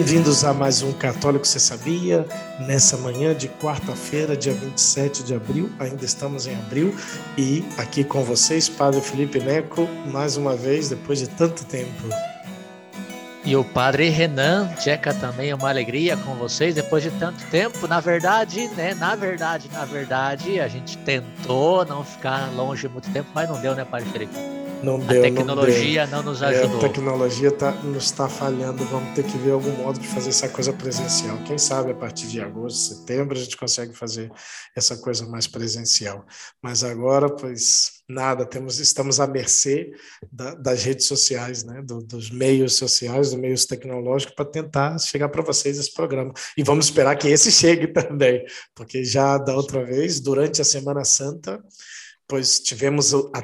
[0.00, 2.24] Bem-vindos a mais um Católico Você Sabia?
[2.58, 6.96] Nessa manhã de quarta-feira, dia 27 de abril, ainda estamos em abril,
[7.36, 12.08] e aqui com vocês, Padre Felipe Neco, mais uma vez, depois de tanto tempo.
[13.44, 17.86] E o Padre Renan Jeca também, é uma alegria com vocês depois de tanto tempo.
[17.86, 18.94] Na verdade, né?
[18.94, 23.74] Na verdade, na verdade, a gente tentou não ficar longe muito tempo, mas não deu,
[23.74, 24.59] né, Padre Felipe?
[24.82, 26.74] Não deu, a tecnologia não, não nos ajudou.
[26.74, 28.82] É, a tecnologia tá, nos está falhando.
[28.86, 31.36] Vamos ter que ver algum modo de fazer essa coisa presencial.
[31.44, 34.30] Quem sabe a partir de agosto, setembro, a gente consegue fazer
[34.74, 36.24] essa coisa mais presencial.
[36.62, 39.92] Mas agora, pois nada, temos, estamos à mercê
[40.32, 41.82] da, das redes sociais, né?
[41.82, 46.32] Do, dos meios sociais, dos meios tecnológicos, para tentar chegar para vocês esse programa.
[46.56, 51.04] E vamos esperar que esse chegue também, porque já da outra vez, durante a Semana
[51.04, 51.62] Santa,
[52.26, 53.42] pois tivemos a,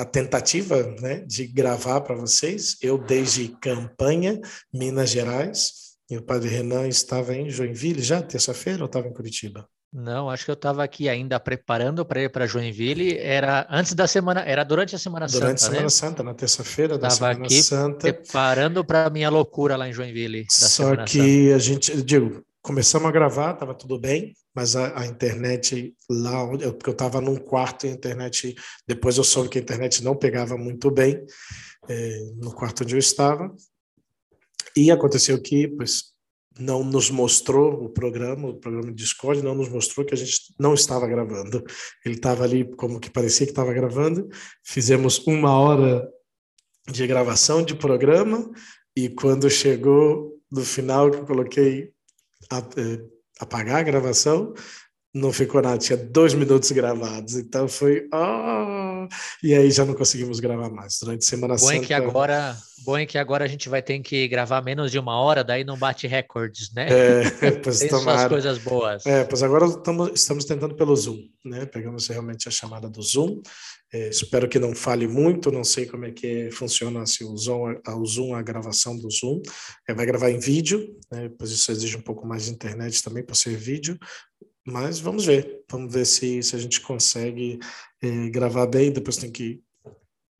[0.00, 2.78] a tentativa né, de gravar para vocês.
[2.80, 4.40] Eu, desde campanha,
[4.72, 5.72] Minas Gerais,
[6.08, 9.68] e o padre Renan estava em Joinville já, terça-feira, ou estava em Curitiba?
[9.92, 13.18] Não, acho que eu estava aqui ainda preparando para ir para Joinville.
[13.18, 15.72] Era antes da semana, era durante a Semana durante Santa.
[15.72, 16.14] Durante a Semana né?
[16.14, 18.12] Santa, na terça-feira da Semana aqui Santa.
[18.12, 20.46] Preparando para a minha loucura lá em Joinville.
[20.48, 21.56] Só que Santa.
[21.56, 26.64] a gente, digo, começamos a gravar, estava tudo bem, mas a, a, internet lá, onde
[26.64, 28.54] eu, porque eu estava num quarto e a internet,
[28.86, 31.24] depois eu soube que a internet não pegava muito bem
[31.88, 33.54] é, no quarto onde eu estava,
[34.76, 36.10] e aconteceu que, pois,
[36.58, 40.74] não nos mostrou o programa, o programa Discord não nos mostrou que a gente não
[40.74, 41.64] estava gravando.
[42.04, 44.28] Ele estava ali como que parecia que estava gravando.
[44.62, 46.06] Fizemos uma hora
[46.88, 48.50] de gravação de programa
[48.94, 51.92] e quando chegou no final que eu coloquei
[53.40, 54.54] apagar a gravação,
[55.12, 58.08] não ficou nada, tinha dois minutos gravados, então foi.
[58.14, 59.08] Oh!
[59.42, 60.98] E aí já não conseguimos gravar mais.
[61.00, 61.76] Durante a Semana bom Santa.
[61.76, 64.98] É que agora, bom é que agora a gente vai ter que gravar menos de
[65.00, 66.86] uma hora, daí não bate recordes, né?
[66.88, 69.04] É, pois Tem suas coisas boas.
[69.04, 71.66] É, pois agora estamos, estamos tentando pelo Zoom, né?
[71.66, 73.42] Pegamos realmente a chamada do Zoom.
[73.92, 77.74] É, espero que não fale muito, não sei como é que funciona se o Zoom,
[77.86, 79.42] o Zoom, a gravação do Zoom.
[79.88, 81.28] É, vai gravar em vídeo, né?
[81.36, 83.98] pois isso exige um pouco mais de internet também para ser vídeo,
[84.66, 87.58] mas vamos ver, vamos ver se, se a gente consegue
[88.02, 89.60] é, gravar bem, depois tem que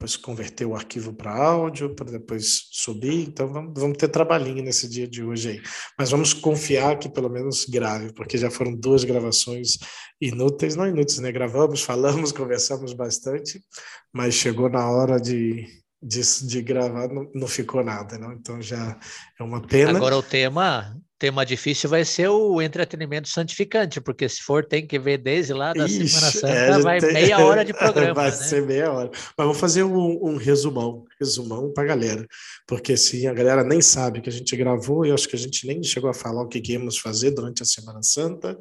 [0.00, 3.28] depois converter o arquivo para áudio, para depois subir.
[3.28, 5.62] Então vamos, vamos, ter trabalhinho nesse dia de hoje aí.
[5.98, 9.76] Mas vamos confiar que pelo menos grave, porque já foram duas gravações
[10.18, 11.30] inúteis, não inúteis, né?
[11.30, 13.62] Gravamos, falamos, conversamos bastante,
[14.10, 15.66] mas chegou na hora de,
[16.02, 18.32] de, de gravar, não, não ficou nada, não?
[18.32, 18.98] Então já
[19.38, 19.98] é uma pena.
[19.98, 24.98] Agora o tema tema difícil vai ser o entretenimento santificante, porque se for tem que
[24.98, 27.12] ver desde lá da Ixi, Semana Santa, é, vai tem...
[27.12, 28.14] meia hora de programa.
[28.14, 28.36] vai né?
[28.36, 29.10] ser meia hora.
[29.12, 32.26] Mas vamos fazer um, um resumão, resumão para a galera,
[32.66, 35.66] porque se a galera nem sabe que a gente gravou, eu acho que a gente
[35.66, 38.58] nem chegou a falar o que, que íamos fazer durante a Semana Santa,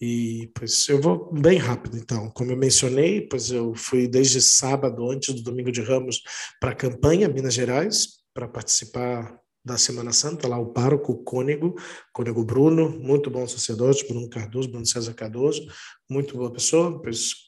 [0.00, 2.30] e pois eu vou bem rápido então.
[2.30, 6.22] Como eu mencionei, pois eu fui desde sábado, antes do Domingo de Ramos,
[6.60, 11.74] para a campanha Minas Gerais, para participar da Semana Santa, lá o pároco, cônego,
[12.12, 15.66] cônego Bruno, muito bom sacerdote, Bruno Cardoso, Bruno César Cardoso,
[16.08, 17.02] muito boa pessoa,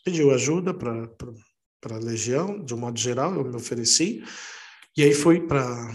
[0.05, 4.25] pediu ajuda para a legião, de um modo geral, eu me ofereci,
[4.97, 5.95] e aí fui para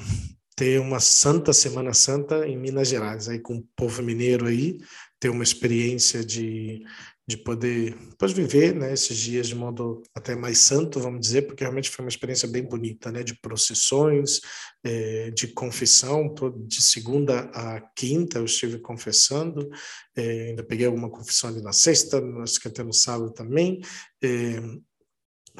[0.56, 4.78] ter uma Santa Semana Santa em Minas Gerais, aí com o povo mineiro aí,
[5.19, 6.85] ter uma experiência de
[7.25, 11.63] de poder depois viver né, esses dias de modo até mais santo, vamos dizer, porque
[11.63, 14.41] realmente foi uma experiência bem bonita, né, de procissões,
[14.84, 16.34] é, de confissão,
[16.67, 19.70] de segunda a quinta eu estive confessando,
[20.16, 23.81] é, ainda peguei alguma confissão ali na sexta, acho que até no sábado também,
[24.22, 24.61] é,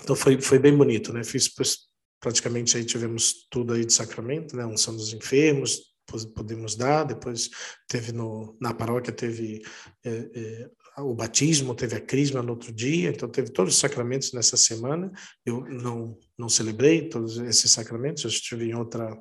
[0.02, 1.50] então foi, foi bem bonito, né, fiz
[2.20, 5.94] praticamente aí tivemos tudo aí de sacramento, né, unção dos enfermos,
[6.36, 7.50] podemos dar, depois
[7.88, 9.62] teve no, na paróquia teve
[10.04, 14.32] é, é, o batismo, teve a crisma no outro dia, então teve todos os sacramentos
[14.34, 15.12] nessa semana.
[15.46, 19.16] Eu não não celebrei todos esses sacramentos, eu estive em outra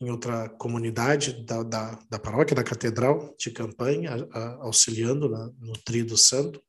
[0.00, 5.50] em outra comunidade da, da, da paróquia, da catedral de campanha, a, a, auxiliando na,
[5.60, 6.62] no Trio do Santo,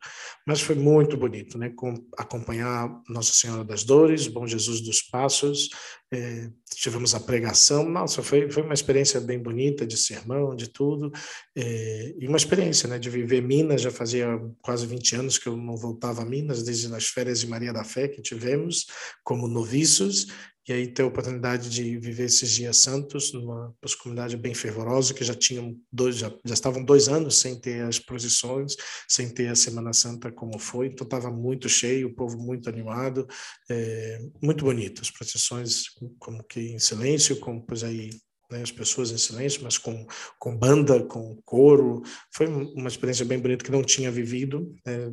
[0.46, 1.70] mas foi muito bonito, né?
[1.70, 5.70] Com, acompanhar Nossa Senhora das Dores, Bom Jesus dos Passos,
[6.14, 11.10] é, tivemos a pregação, nossa, foi, foi uma experiência bem bonita, de sermão, de tudo,
[11.56, 13.00] é, e uma experiência, né?
[13.00, 14.28] De viver Minas, já fazia
[14.62, 17.86] quase 20 anos que eu não voltava a Minas, desde as férias de Maria da
[17.86, 18.88] Fé que tivemos,
[19.24, 20.28] como noviços,
[20.68, 25.24] e aí ter a oportunidade de viver esses dias santos numa comunidade bem fervorosa que
[25.24, 28.76] já tinham dois já, já estavam dois anos sem ter as procissões
[29.08, 30.88] sem ter a Semana Santa como foi.
[30.88, 33.28] Então estava muito cheio o povo muito animado
[33.70, 35.02] é, muito bonito.
[35.02, 35.86] As procissões
[36.20, 38.12] como que em silêncio como pois aí
[38.52, 40.06] né, as pessoas em silêncio, mas com,
[40.38, 42.02] com banda, com coro.
[42.34, 45.12] Foi uma experiência bem bonita que não tinha vivido, né,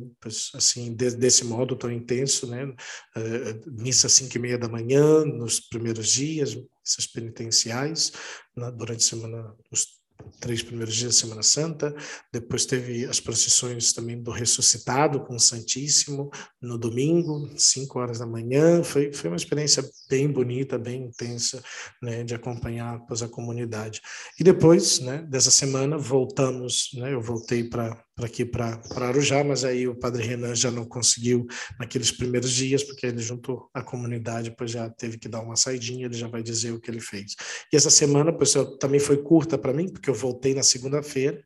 [0.53, 2.65] assim, de, desse modo tão intenso, né?
[2.65, 8.11] Uh, missa às cinco e meia da manhã, nos primeiros dias, missas penitenciais,
[8.55, 9.98] na, durante a semana, os
[10.39, 11.95] três primeiros dias da Semana Santa,
[12.31, 16.29] depois teve as procissões também do ressuscitado com o Santíssimo
[16.61, 21.63] no domingo, cinco horas da manhã, foi, foi uma experiência bem bonita, bem intensa,
[22.01, 24.01] né, de acompanhar pois, a comunidade.
[24.39, 29.87] E depois, né, dessa semana, voltamos, né, eu voltei para aqui para Arujá, mas aí
[29.87, 31.45] o Padre Renan já não conseguiu
[31.79, 36.05] naqueles primeiros dias, porque ele junto à comunidade, pois já teve que dar uma saidinha,
[36.05, 37.35] ele já vai dizer o que ele fez.
[37.71, 41.43] E essa semana, pois, também foi curta para mim, porque eu voltei na segunda-feira,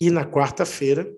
[0.00, 1.08] e na quarta-feira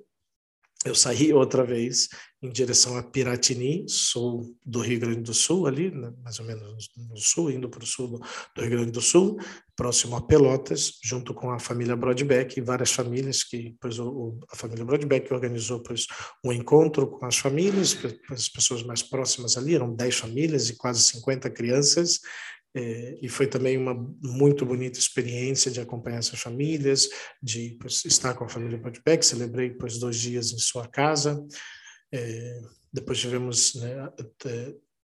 [0.85, 2.09] eu saí outra vez
[2.43, 6.91] em direção a Piratini, sul do Rio Grande do Sul, ali, né, mais ou menos
[6.95, 8.21] no sul, indo para o sul
[8.55, 9.39] do, Rio Grande do Sul,
[9.75, 14.57] próximo a Pelotas, junto com a família Brodbeck e várias famílias que, pois, o, a
[14.57, 16.07] família Brodbeck organizou, pois,
[16.45, 17.97] um encontro com as famílias,
[18.31, 22.21] as pessoas mais próximas ali, eram 10 famílias e quase 50 crianças,
[22.77, 27.09] é, e foi também uma muito bonita experiência de acompanhar essas famílias,
[27.41, 29.25] de pois, estar com a família Podpack.
[29.25, 31.47] Celebrei pois, dois dias em sua casa.
[32.13, 32.61] É,
[32.93, 34.09] depois tivemos né,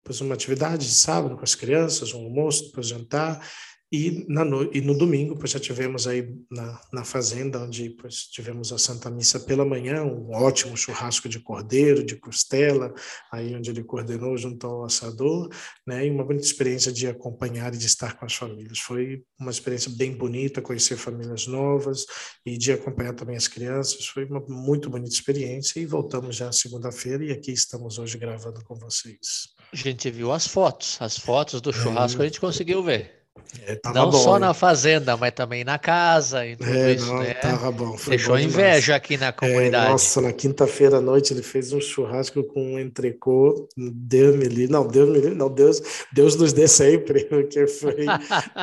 [0.04, 3.48] pois, uma atividade de sábado com as crianças, um almoço, depois jantar.
[3.94, 8.20] E, na no, e no domingo, pois já tivemos aí na, na fazenda, onde pois,
[8.24, 12.94] tivemos a Santa Missa pela manhã, um ótimo churrasco de cordeiro, de costela,
[13.30, 15.50] aí onde ele coordenou junto ao assador,
[15.86, 16.08] né?
[16.08, 18.80] E uma bonita experiência de acompanhar e de estar com as famílias.
[18.80, 22.06] Foi uma experiência bem bonita, conhecer famílias novas
[22.46, 24.08] e de acompanhar também as crianças.
[24.08, 28.76] Foi uma muito bonita experiência e voltamos já segunda-feira e aqui estamos hoje gravando com
[28.76, 29.50] vocês.
[29.74, 33.20] A gente viu as fotos, as fotos do churrasco é, a gente conseguiu ver.
[33.66, 34.42] É, não bom, só hein?
[34.42, 37.34] na fazenda, mas também na casa e tudo é, isso, não, né?
[37.36, 37.96] Tava bom.
[38.08, 39.88] Deixou bom inveja aqui na comunidade.
[39.88, 43.68] É, nossa, na quinta-feira à noite ele fez um churrasco com um entrecô.
[43.78, 44.72] Deus me livre.
[44.72, 45.36] Não, Deus me livre.
[45.36, 48.06] Não, Deus, Deus nos dê sempre, porque foi.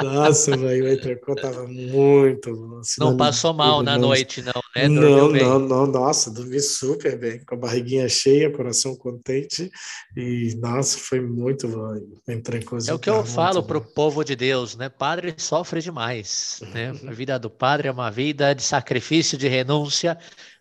[0.03, 2.81] nossa, velho, o entrecô tava muito bom.
[2.99, 4.89] Não passou mal na noite, não, né?
[4.89, 5.87] Não, não, não.
[5.87, 9.71] Nossa, dormi super bem, com a barriguinha cheia, coração contente.
[10.17, 11.95] E, nossa, foi muito bom.
[12.29, 12.79] Entrecô.
[12.87, 14.89] É o que eu falo para o povo de Deus, né?
[14.89, 16.61] Padre sofre demais.
[16.73, 16.93] Né?
[17.07, 20.19] A vida do padre é uma vida de sacrifício, de renúncia,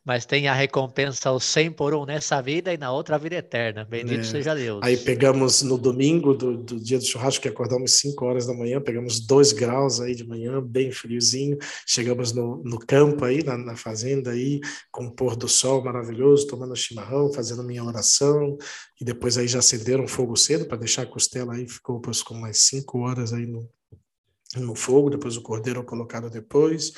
[0.08, 3.84] mas tem a recompensa ao 100 por um nessa vida e na outra vida eterna.
[3.84, 4.24] Bendito é.
[4.24, 4.80] seja Deus.
[4.82, 8.80] Aí pegamos no domingo do, do, dia do churrasco, que acordamos 5 horas da manhã,
[8.80, 11.58] pegamos 2 graus aí de manhã, bem friozinho.
[11.86, 16.48] Chegamos no, no campo aí, na, na fazenda aí, com o pôr do sol maravilhoso,
[16.48, 18.58] tomando chimarrão, fazendo minha oração.
[19.02, 22.60] E depois aí já acenderam fogo cedo para deixar a costela aí, ficou com mais
[22.60, 23.70] 5 horas aí no,
[24.56, 26.94] no fogo, depois o cordeiro colocado depois,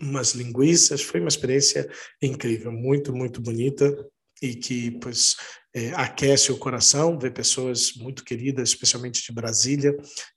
[0.00, 1.88] umas linguiças, foi uma experiência
[2.22, 4.06] incrível, muito, muito bonita
[4.40, 5.36] e que, pois,
[5.74, 9.96] é, aquece o coração, ver pessoas muito queridas, especialmente de Brasília,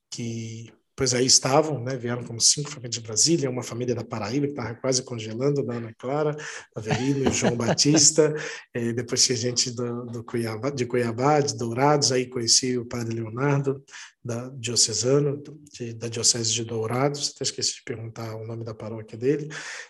[0.09, 0.71] que
[1.01, 4.51] pois aí estavam, né, vieram como cinco famílias de Brasília, uma família da Paraíba que
[4.51, 6.35] estava quase congelando, da Ana Clara,
[6.75, 8.35] Avelino e João Batista,
[8.71, 13.15] é, depois tinha gente do, do Cuiabá, de Cuiabá, de Dourados, aí conheci o padre
[13.15, 13.83] Leonardo,
[14.23, 15.41] da diocesano,
[15.73, 19.49] de, da diocese de Dourados, até esqueci de perguntar o nome da paróquia dele,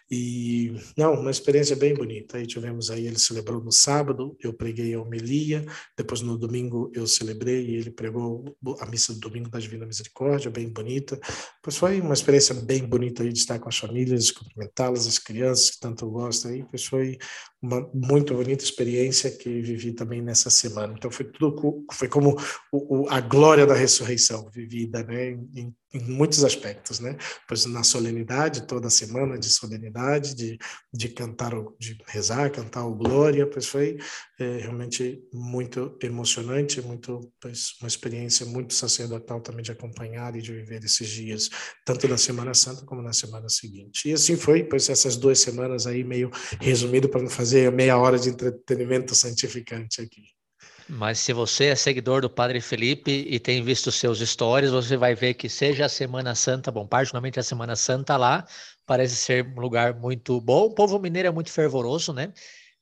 [0.10, 4.94] e não, uma experiência bem bonita, aí tivemos aí, ele celebrou no sábado, eu preguei
[4.94, 5.66] a homilia,
[5.98, 10.50] depois no domingo eu celebrei e ele pregou a missa do domingo da Divina Misericórdia,
[10.50, 11.20] bem bonita,
[11.62, 15.72] pois foi uma experiência bem bonita aí de estar com as famílias, cumprimentá-las, as crianças
[15.72, 17.18] que tanto gostam aí, pois foi
[17.62, 20.94] uma muito bonita experiência que vivi também nessa semana.
[20.98, 22.36] Então foi tudo foi como
[22.72, 27.18] o, o, a glória da ressurreição vivida, né, em, em muitos aspectos, né?
[27.48, 30.58] Pois na solenidade toda semana de solenidade, de,
[30.92, 33.98] de cantar, de rezar, cantar o glória, pois foi
[34.40, 40.54] é, realmente muito emocionante, muito pois uma experiência muito sacerdotal também de acompanhar e de
[40.54, 41.50] viver esses dias,
[41.86, 44.10] tanto na Semana Santa como na semana seguinte.
[44.10, 47.98] E assim foi, pois essas duas semanas aí meio resumido para não fazer fazer meia
[47.98, 50.24] hora de entretenimento santificante aqui.
[50.88, 55.16] Mas se você é seguidor do Padre Felipe e tem visto seus stories, você vai
[55.16, 58.46] ver que seja a Semana Santa, bom, particularmente a Semana Santa lá,
[58.86, 60.66] parece ser um lugar muito bom.
[60.66, 62.34] O povo mineiro é muito fervoroso, né?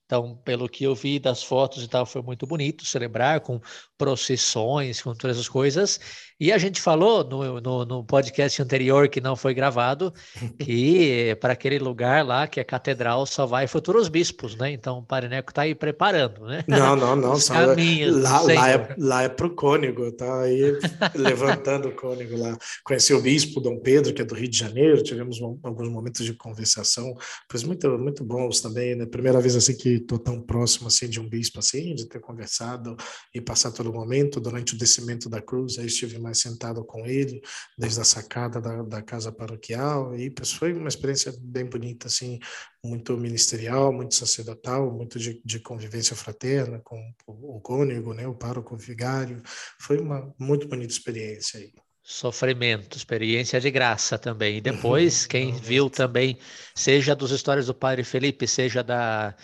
[0.06, 3.62] Então, pelo que eu vi das fotos e tal, foi muito bonito celebrar com
[3.96, 6.00] procissões, com todas as coisas.
[6.40, 10.14] E a gente falou no, no, no podcast anterior, que não foi gravado,
[10.58, 14.72] que para aquele lugar lá, que é catedral, só vai futuros bispos, né?
[14.72, 16.64] Então, o Parineco está aí preparando, né?
[16.66, 17.34] Não, não, não.
[17.40, 20.80] Os caminhos lá, lá, é, lá é para o cônigo, tá aí
[21.14, 22.58] levantando o cônigo lá.
[22.86, 26.34] Conheci o bispo Dom Pedro, que é do Rio de Janeiro, tivemos alguns momentos de
[26.34, 27.14] conversação,
[27.52, 29.06] foi muito, muito bons também, né?
[29.06, 32.96] Primeira vez assim que estou tão próximo assim de um bispo assim, de ter conversado
[33.36, 37.06] e passar todo o momento durante o descimento da cruz, aí estive mais sentado com
[37.06, 37.42] ele
[37.78, 42.40] desde a sacada da, da casa paroquial e foi uma experiência bem bonita assim,
[42.84, 48.36] muito ministerial, muito sacerdotal, muito de, de convivência fraterna com o, o cônego, né, o
[48.36, 49.42] pároco vigário,
[49.80, 51.74] foi uma muito bonita experiência aí.
[52.02, 54.58] Sofrimento, experiência de graça também.
[54.58, 56.40] E depois, quem viu também,
[56.74, 59.36] seja dos histórias do Padre Felipe, seja da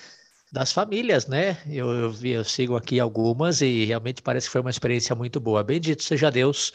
[0.55, 1.57] das famílias, né?
[1.67, 5.61] Eu, eu, eu sigo aqui algumas e realmente parece que foi uma experiência muito boa.
[5.61, 6.71] Bendito seja Deus.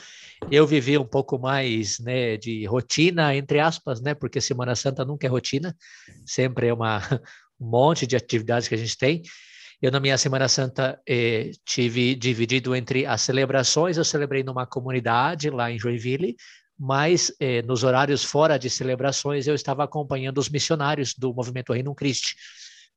[0.50, 4.12] Eu vivi um pouco mais, né, de rotina entre aspas, né?
[4.14, 5.74] Porque Semana Santa nunca é rotina,
[6.26, 6.98] sempre é uma
[7.58, 9.22] um monte de atividades que a gente tem.
[9.80, 13.96] Eu na minha Semana Santa eh, tive dividido entre as celebrações.
[13.96, 16.36] Eu celebrei numa comunidade lá em Joinville,
[16.78, 21.94] mas eh, nos horários fora de celebrações eu estava acompanhando os missionários do Movimento Reino
[21.94, 22.36] Christi.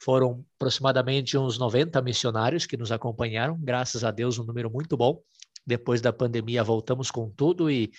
[0.04, 5.22] Foram aproximadamente uns 90 missionários que nos acompanharam, graças a Deus, um número muito bom.
[5.66, 7.90] Depois da pandemia, voltamos com tudo e,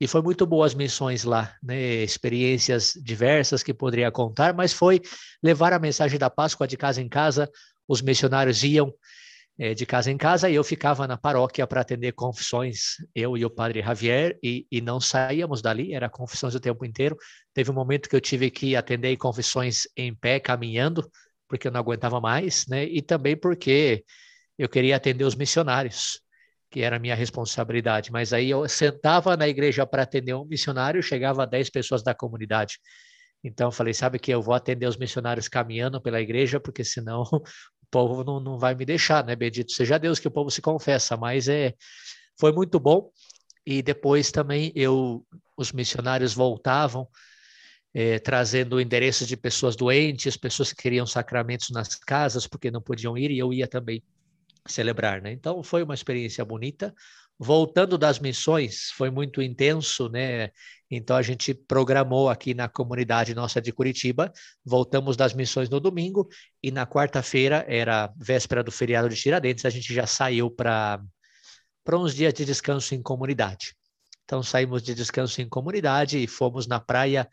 [0.00, 2.02] e foi muito boas as missões lá, né?
[2.02, 5.02] experiências diversas que poderia contar, mas foi
[5.42, 7.50] levar a mensagem da Páscoa de casa em casa.
[7.86, 8.90] Os missionários iam
[9.58, 13.44] é, de casa em casa e eu ficava na paróquia para atender confissões, eu e
[13.44, 17.16] o padre Javier, e, e não saíamos dali, era confissões o tempo inteiro.
[17.52, 21.06] Teve um momento que eu tive que atender confissões em pé, caminhando,
[21.48, 22.84] porque eu não aguentava mais, né?
[22.84, 24.04] E também porque
[24.58, 26.20] eu queria atender os missionários,
[26.70, 28.10] que era a minha responsabilidade.
[28.12, 32.14] Mas aí eu sentava na igreja para atender um missionário, chegava a 10 pessoas da
[32.14, 32.78] comunidade.
[33.42, 37.22] Então eu falei, sabe que eu vou atender os missionários caminhando pela igreja, porque senão
[37.32, 37.42] o
[37.90, 39.36] povo não, não vai me deixar, né?
[39.36, 41.74] Bendito seja Deus que o povo se confessa, mas é
[42.38, 43.10] foi muito bom.
[43.66, 47.08] E depois também eu os missionários voltavam
[47.94, 53.16] é, trazendo endereços de pessoas doentes, pessoas que queriam sacramentos nas casas porque não podiam
[53.16, 54.02] ir, e eu ia também
[54.66, 55.30] celebrar, né?
[55.32, 56.92] Então foi uma experiência bonita.
[57.38, 60.50] Voltando das missões, foi muito intenso, né?
[60.90, 64.32] Então a gente programou aqui na comunidade nossa de Curitiba,
[64.64, 66.28] voltamos das missões no domingo
[66.62, 71.00] e na quarta-feira era véspera do feriado de Tiradentes, a gente já saiu para
[71.92, 73.74] uns dias de descanso em comunidade.
[74.24, 77.28] Então saímos de descanso em comunidade e fomos na praia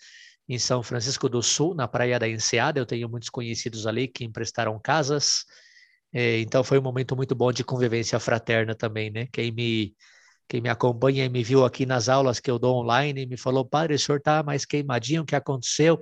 [0.52, 2.78] em São Francisco do Sul, na Praia da Enseada.
[2.78, 5.46] Eu tenho muitos conhecidos ali que emprestaram casas.
[6.12, 9.28] É, então foi um momento muito bom de convivência fraterna também, né?
[9.32, 9.96] Quem me
[10.50, 13.64] quem me acompanha e me viu aqui nas aulas que eu dou online me falou,
[13.64, 15.98] padre, o senhor está mais queimadinho, o que aconteceu?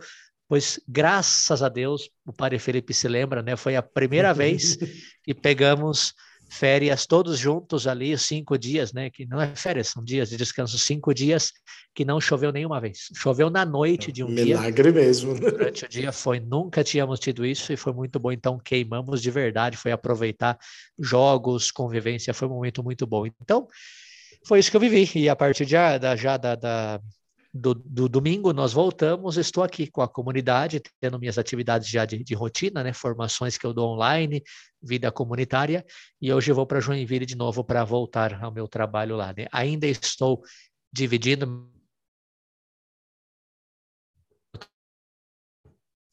[0.48, 3.56] Pois, graças a Deus, o padre Felipe se lembra, né?
[3.56, 4.76] Foi a primeira vez
[5.24, 6.16] que pegamos
[6.50, 9.10] férias todos juntos ali, cinco dias, né?
[9.10, 11.52] Que não é férias, são dias de descanso, cinco dias
[11.94, 13.10] que não choveu nenhuma vez.
[13.16, 14.58] Choveu na noite de um Milagre dia.
[14.58, 15.34] Milagre mesmo.
[15.34, 15.52] Né?
[15.52, 18.32] Durante o dia foi, nunca tínhamos tido isso e foi muito bom.
[18.32, 20.58] Então queimamos de verdade, foi aproveitar
[20.98, 23.26] jogos, convivência, foi um momento muito bom.
[23.26, 23.68] Então
[24.46, 27.00] foi isso que eu vivi e a partir de, da, já da, da
[27.54, 32.24] do, do, domingo nós voltamos, estou aqui com a comunidade, tendo minhas atividades já de,
[32.24, 34.44] de, rotina, né, formações que eu dou online,
[34.82, 35.86] vida comunitária,
[36.22, 39.34] e hoje eu vou para Joinville de novo para voltar ao meu trabalho lá.
[39.36, 39.48] Né?
[39.52, 40.44] Ainda estou
[40.92, 41.72] dividindo.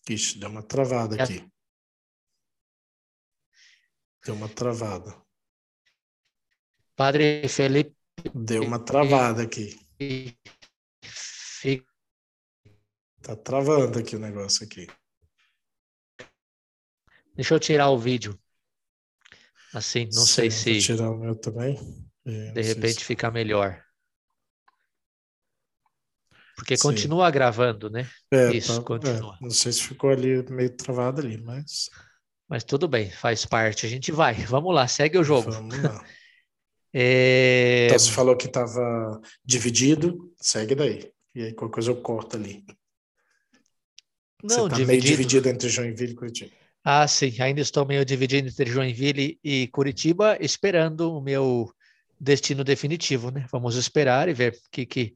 [0.09, 1.47] Ixi, deu uma travada aqui.
[4.25, 5.21] Deu uma travada.
[6.97, 7.95] Padre Felipe.
[8.35, 9.77] Deu uma travada aqui.
[11.09, 11.87] Fica...
[13.23, 14.87] Tá travando aqui o negócio aqui.
[17.35, 18.39] Deixa eu tirar o vídeo.
[19.75, 20.81] Assim, não Sim, sei se.
[20.81, 21.77] Tirar o meu também.
[22.25, 23.05] É, de repente se...
[23.05, 23.85] fica melhor.
[26.57, 26.85] Porque Sim.
[26.85, 28.09] continua gravando, né?
[28.31, 29.37] É, Isso, tá, continua.
[29.37, 31.91] É, não sei se ficou ali meio travado ali, mas.
[32.49, 33.85] Mas tudo bem, faz parte.
[33.85, 34.35] A gente vai.
[34.47, 35.51] Vamos lá, segue o jogo.
[35.51, 36.03] Vamos lá.
[36.99, 37.87] É...
[37.89, 41.13] Então, você falou que estava dividido, segue daí.
[41.35, 42.65] E aí qualquer coisa eu corto ali.
[44.43, 44.87] Não, Você tá dividido...
[44.87, 46.51] meio dividido entre Joinville e Curitiba.
[46.83, 51.71] Ah, sim, ainda estou meio dividido entre Joinville e Curitiba, esperando o meu
[52.19, 53.45] destino definitivo, né?
[53.53, 55.15] Vamos esperar e ver que, que,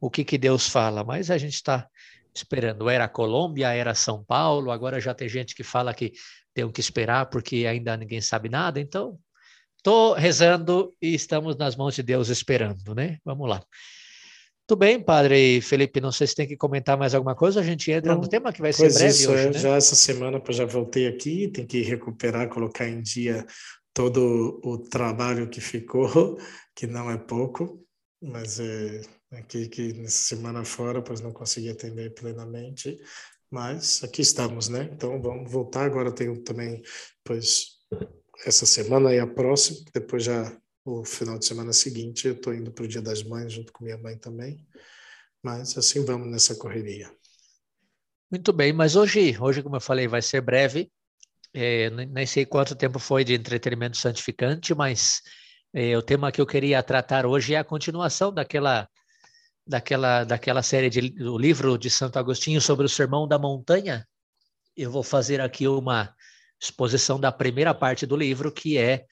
[0.00, 1.04] o que, que Deus fala.
[1.04, 1.88] Mas a gente está
[2.34, 2.90] esperando.
[2.90, 6.12] Era Colômbia, era São Paulo, agora já tem gente que fala que
[6.52, 8.80] tem que esperar porque ainda ninguém sabe nada.
[8.80, 9.16] Então,
[9.80, 13.18] estou rezando e estamos nas mãos de Deus esperando, né?
[13.24, 13.62] Vamos lá.
[14.66, 17.90] Tudo bem, padre Felipe, não sei se tem que comentar mais alguma coisa, a gente
[17.90, 19.58] entra não, no tema que vai ser breve isso, hoje, é, né?
[19.58, 23.44] Já essa semana eu já voltei aqui, tem que recuperar, colocar em dia
[23.92, 26.38] todo o trabalho que ficou,
[26.76, 27.84] que não é pouco,
[28.22, 29.00] mas é,
[29.32, 32.96] aqui que nessa semana fora, pois não consegui atender plenamente,
[33.50, 34.88] mas aqui estamos, né?
[34.92, 35.84] Então vamos voltar.
[35.84, 36.80] Agora tenho também,
[37.24, 37.64] pois,
[38.44, 42.72] essa semana e a próxima, depois já o final de semana seguinte eu estou indo
[42.72, 44.66] para o Dia das Mães junto com minha mãe também.
[45.42, 47.10] Mas assim vamos nessa correria.
[48.30, 50.90] Muito bem, mas hoje, hoje como eu falei, vai ser breve.
[51.52, 55.20] É, nem sei quanto tempo foi de entretenimento santificante, mas
[55.74, 58.88] é, o tema que eu queria tratar hoje é a continuação daquela
[59.66, 64.06] daquela, daquela série de, do livro de Santo Agostinho sobre o Sermão da Montanha,
[64.76, 66.14] eu vou fazer aqui uma
[66.60, 69.04] exposição da primeira parte do livro, que é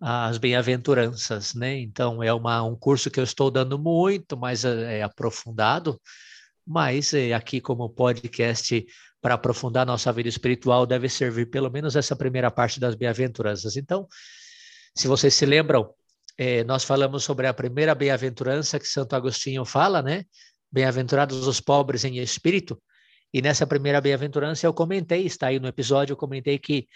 [0.00, 1.78] as bem-aventuranças, né?
[1.78, 6.00] Então é uma, um curso que eu estou dando muito mais é, aprofundado,
[6.66, 8.84] mas é, aqui como podcast
[9.22, 13.76] para aprofundar nossa vida espiritual deve servir pelo menos essa primeira parte das bem-aventuranças.
[13.76, 14.06] Então,
[14.94, 15.90] se vocês se lembram,
[16.36, 20.24] é, nós falamos sobre a primeira bem-aventurança que Santo Agostinho fala, né?
[20.70, 22.80] Bem-aventurados os pobres em espírito.
[23.32, 26.86] E nessa primeira bem-aventurança eu comentei, está aí no episódio, eu comentei que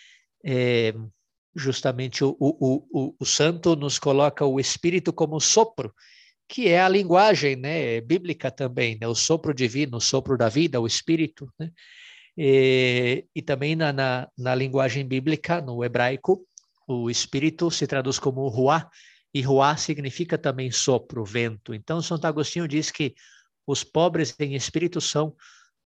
[0.44, 0.94] é,
[1.54, 5.92] justamente o, o, o, o, santo nos coloca o espírito como sopro,
[6.48, 10.80] que é a linguagem né, bíblica também, né, o sopro divino, o sopro da vida,
[10.80, 11.52] o espírito.
[11.58, 11.70] Né?
[12.36, 16.44] E, e também na, na, na linguagem bíblica, no hebraico,
[16.86, 18.88] o espírito se traduz como ruá,
[19.32, 21.72] e ruá significa também sopro, vento.
[21.72, 23.14] Então, Santo Agostinho diz que
[23.64, 25.36] os pobres em espírito são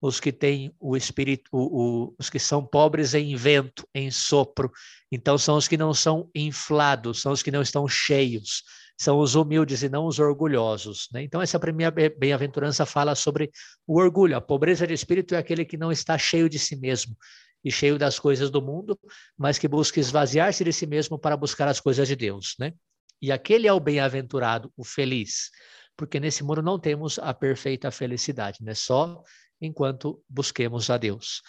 [0.02, 4.72] os que têm o espírito, o, o, os que são pobres em vento, em sopro.
[5.12, 8.64] Então, são os que não são inflados, são os que não estão cheios,
[9.00, 11.08] são os humildes e não os orgulhosos.
[11.12, 11.22] Né?
[11.22, 13.52] Então, essa primeira bem-aventurança fala sobre
[13.86, 14.36] o orgulho.
[14.36, 17.16] A pobreza de espírito é aquele que não está cheio de si mesmo
[17.64, 18.98] e cheio das coisas do mundo,
[19.38, 22.56] mas que busca esvaziar-se de si mesmo para buscar as coisas de Deus.
[22.58, 22.72] Né?
[23.20, 25.48] E aquele é o bem-aventurado, o feliz,
[25.96, 28.74] porque nesse mundo não temos a perfeita felicidade, né?
[28.74, 29.22] Só
[29.62, 31.40] enquanto busquemos a Deus.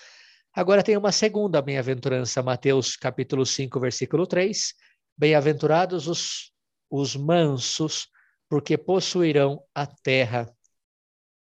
[0.54, 4.74] Agora tem uma segunda bem-aventurança, Mateus capítulo 5, versículo 3.
[5.18, 6.52] Bem-aventurados os,
[6.90, 8.08] os mansos,
[8.48, 10.48] porque possuirão a terra.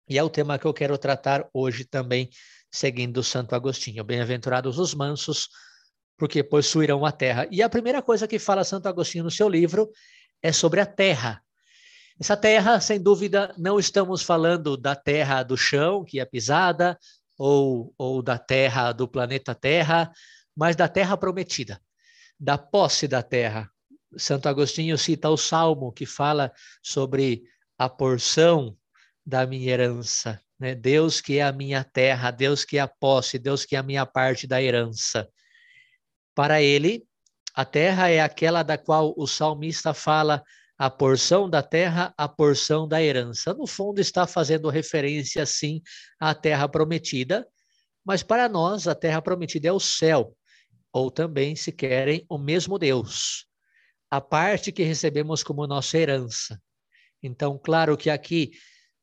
[0.08, 2.30] E é o tema que eu quero tratar hoje também,
[2.72, 4.04] seguindo Santo Agostinho.
[4.04, 5.50] Bem-aventurados os mansos,
[6.18, 7.48] porque possuirão a terra.
[7.52, 9.92] E a primeira coisa que fala Santo Agostinho no seu livro
[10.42, 11.44] é sobre a terra.
[12.22, 16.96] Essa terra, sem dúvida, não estamos falando da terra do chão, que é pisada,
[17.36, 20.12] ou, ou da terra do planeta Terra,
[20.56, 21.82] mas da terra prometida,
[22.40, 23.68] da posse da terra.
[24.16, 26.54] Santo Agostinho cita o Salmo, que fala
[26.84, 27.42] sobre
[27.76, 28.78] a porção
[29.26, 30.40] da minha herança.
[30.60, 30.76] Né?
[30.76, 33.84] Deus que é a minha terra, Deus que é a posse, Deus que é a
[33.84, 35.28] minha parte da herança.
[36.36, 37.04] Para ele,
[37.56, 40.44] a terra é aquela da qual o salmista fala
[40.82, 43.54] a porção da terra, a porção da herança.
[43.54, 45.80] No fundo, está fazendo referência, sim,
[46.20, 47.48] à terra prometida,
[48.04, 50.36] mas para nós, a terra prometida é o céu,
[50.92, 53.46] ou também, se querem, o mesmo Deus.
[54.10, 56.60] A parte que recebemos como nossa herança.
[57.22, 58.50] Então, claro que aqui,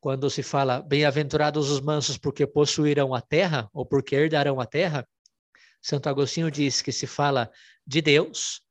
[0.01, 5.09] quando se fala bem-aventurados os mansos porque possuirão a terra, ou porque herdarão a terra,
[5.81, 7.49] Santo Agostinho diz que se fala
[7.87, 8.63] de Deus,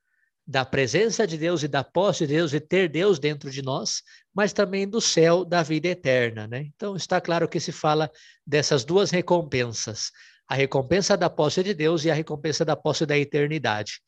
[0.48, 4.02] da presença de Deus e da posse de Deus e ter Deus dentro de nós,
[4.34, 6.70] mas também do céu da vida eterna, né?
[6.74, 8.10] Então está claro que se fala
[8.46, 10.10] dessas duas recompensas,
[10.48, 14.00] a recompensa da posse de Deus e a recompensa da posse da eternidade.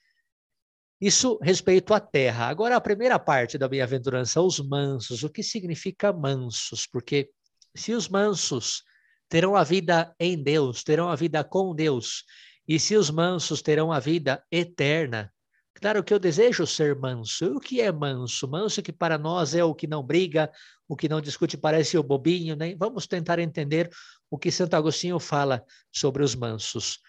[1.02, 2.48] Isso respeito à terra.
[2.48, 5.24] Agora a primeira parte da bem-aventurança, os mansos.
[5.24, 6.88] O que significa mansos?
[6.88, 7.30] Porque
[7.76, 8.84] se os mansos
[9.28, 12.24] terão a vida em Deus, terão a vida com Deus,
[12.66, 15.32] e se os mansos terão a vida eterna,
[15.80, 17.46] claro que eu desejo ser manso.
[17.46, 18.48] E o que é manso?
[18.48, 20.52] Manso que para nós é o que não briga,
[20.88, 22.76] o que não discute, parece o bobinho, né?
[22.78, 23.90] Vamos tentar entender
[24.30, 27.00] o que Santo Agostinho fala sobre os mansos.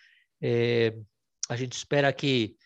[0.41, 0.95] É,
[1.49, 2.57] a gente espera que,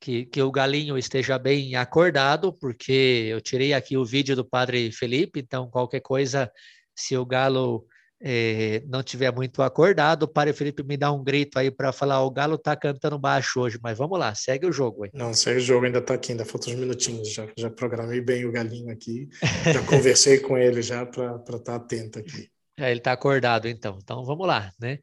[0.00, 4.92] que, que o galinho esteja bem acordado, porque eu tirei aqui o vídeo do Padre
[4.92, 6.50] Felipe, então qualquer coisa,
[6.94, 7.86] se o galo
[8.20, 12.22] é, não tiver muito acordado, o Padre Felipe me dá um grito aí para falar:
[12.22, 15.10] o Galo tá cantando baixo hoje, mas vamos lá, segue o jogo aí.
[15.14, 17.32] Não, segue o jogo, ainda tá aqui, ainda faltam uns minutinhos.
[17.32, 19.28] Já, já programei bem o galinho aqui,
[19.72, 22.48] já conversei com ele já para estar tá atento aqui.
[22.80, 23.98] É, ele está acordado, então.
[24.00, 25.00] Então, vamos lá, né?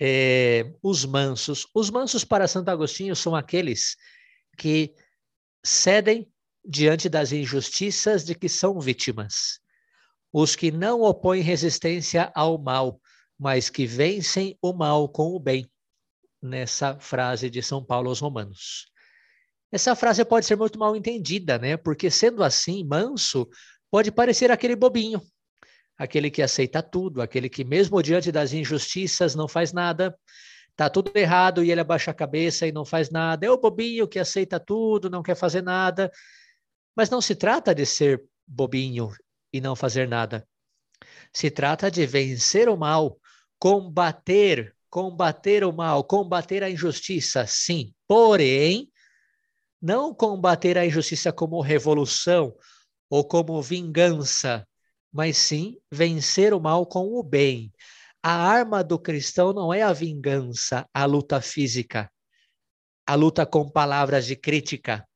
[0.00, 1.66] É, os mansos.
[1.74, 3.96] Os mansos para Santo Agostinho são aqueles
[4.56, 4.94] que
[5.64, 6.30] cedem
[6.64, 9.58] diante das injustiças de que são vítimas.
[10.32, 13.00] Os que não opõem resistência ao mal,
[13.38, 15.68] mas que vencem o mal com o bem.
[16.40, 18.86] Nessa frase de São Paulo aos Romanos.
[19.72, 21.76] Essa frase pode ser muito mal entendida, né?
[21.76, 23.48] Porque sendo assim, manso
[23.90, 25.20] pode parecer aquele bobinho
[25.98, 30.16] aquele que aceita tudo, aquele que, mesmo diante das injustiças, não faz nada,
[30.76, 33.44] tá tudo errado e ele abaixa a cabeça e não faz nada.
[33.44, 36.10] É o bobinho que aceita tudo, não quer fazer nada.
[36.96, 39.10] Mas não se trata de ser bobinho
[39.52, 40.46] e não fazer nada.
[41.32, 43.18] Se trata de vencer o mal,
[43.58, 47.94] combater, combater o mal, combater a injustiça, sim.
[48.06, 48.90] Porém,
[49.80, 52.54] não combater a injustiça como revolução
[53.08, 54.66] ou como vingança,
[55.12, 57.72] mas sim vencer o mal com o bem.
[58.22, 62.10] A arma do cristão não é a vingança, a luta física,
[63.06, 65.06] a luta com palavras de crítica,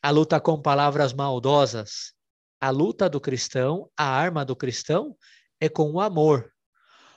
[0.00, 2.14] a luta com palavras maldosas.
[2.62, 5.16] A luta do cristão, a arma do cristão
[5.58, 6.48] é com o amor.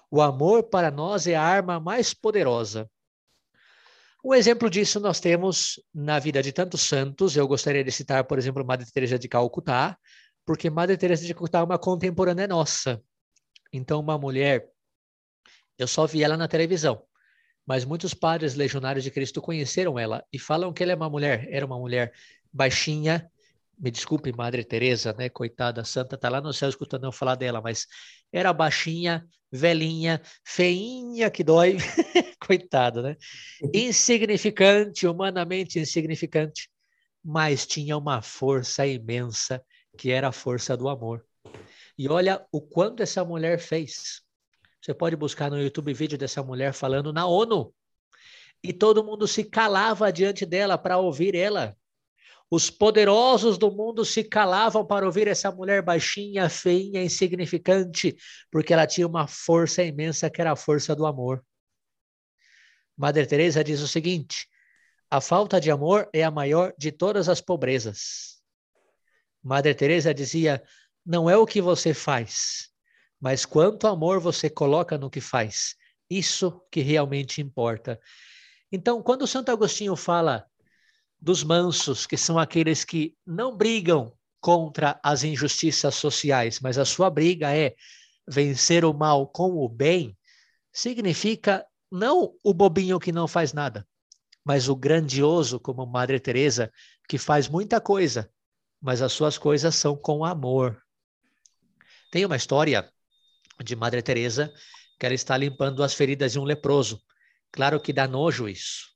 [0.09, 2.89] O amor para nós é a arma mais poderosa.
[4.23, 7.37] Um exemplo disso nós temos na vida de tantos santos.
[7.37, 9.95] Eu gostaria de citar, por exemplo, Madre Teresa de Calcutá,
[10.43, 12.99] porque Madre Teresa de Calcutá é uma contemporânea nossa.
[13.71, 14.67] Então, uma mulher,
[15.77, 17.03] eu só vi ela na televisão,
[17.67, 21.47] mas muitos padres legionários de Cristo conheceram ela e falam que ela é uma mulher,
[21.51, 22.15] era uma mulher
[22.51, 23.31] baixinha,
[23.77, 27.61] me desculpe, Madre Teresa, né, coitada santa, tá lá no céu escutando eu falar dela,
[27.61, 27.87] mas
[28.31, 31.77] era baixinha, velhinha, feinha que dói,
[32.39, 33.17] coitada, né?
[33.73, 36.69] Insignificante, humanamente insignificante,
[37.23, 39.63] mas tinha uma força imensa
[39.97, 41.25] que era a força do amor.
[41.97, 44.21] E olha o quanto essa mulher fez.
[44.81, 47.73] Você pode buscar no YouTube vídeo dessa mulher falando na ONU.
[48.61, 51.75] E todo mundo se calava diante dela para ouvir ela.
[52.49, 58.15] Os poderosos do mundo se calavam para ouvir essa mulher baixinha, feinha, insignificante,
[58.51, 61.43] porque ela tinha uma força imensa que era a força do amor.
[62.95, 64.47] Madre Teresa diz o seguinte:
[65.09, 68.41] a falta de amor é a maior de todas as pobrezas.
[69.43, 70.63] Madre Teresa dizia:
[71.05, 72.69] não é o que você faz,
[73.19, 75.75] mas quanto amor você coloca no que faz.
[76.09, 77.99] Isso que realmente importa.
[78.71, 80.45] Então, quando Santo Agostinho fala
[81.19, 87.09] dos mansos, que são aqueles que não brigam contra as injustiças sociais, mas a sua
[87.09, 87.75] briga é
[88.27, 90.15] vencer o mal com o bem,
[90.71, 93.87] significa não o bobinho que não faz nada,
[94.43, 96.71] mas o grandioso como Madre Teresa,
[97.07, 98.29] que faz muita coisa,
[98.81, 100.79] mas as suas coisas são com amor.
[102.11, 102.87] Tem uma história
[103.63, 104.53] de Madre Teresa
[104.99, 107.01] que ela está limpando as feridas de um leproso.
[107.51, 108.94] Claro que dá nojo isso.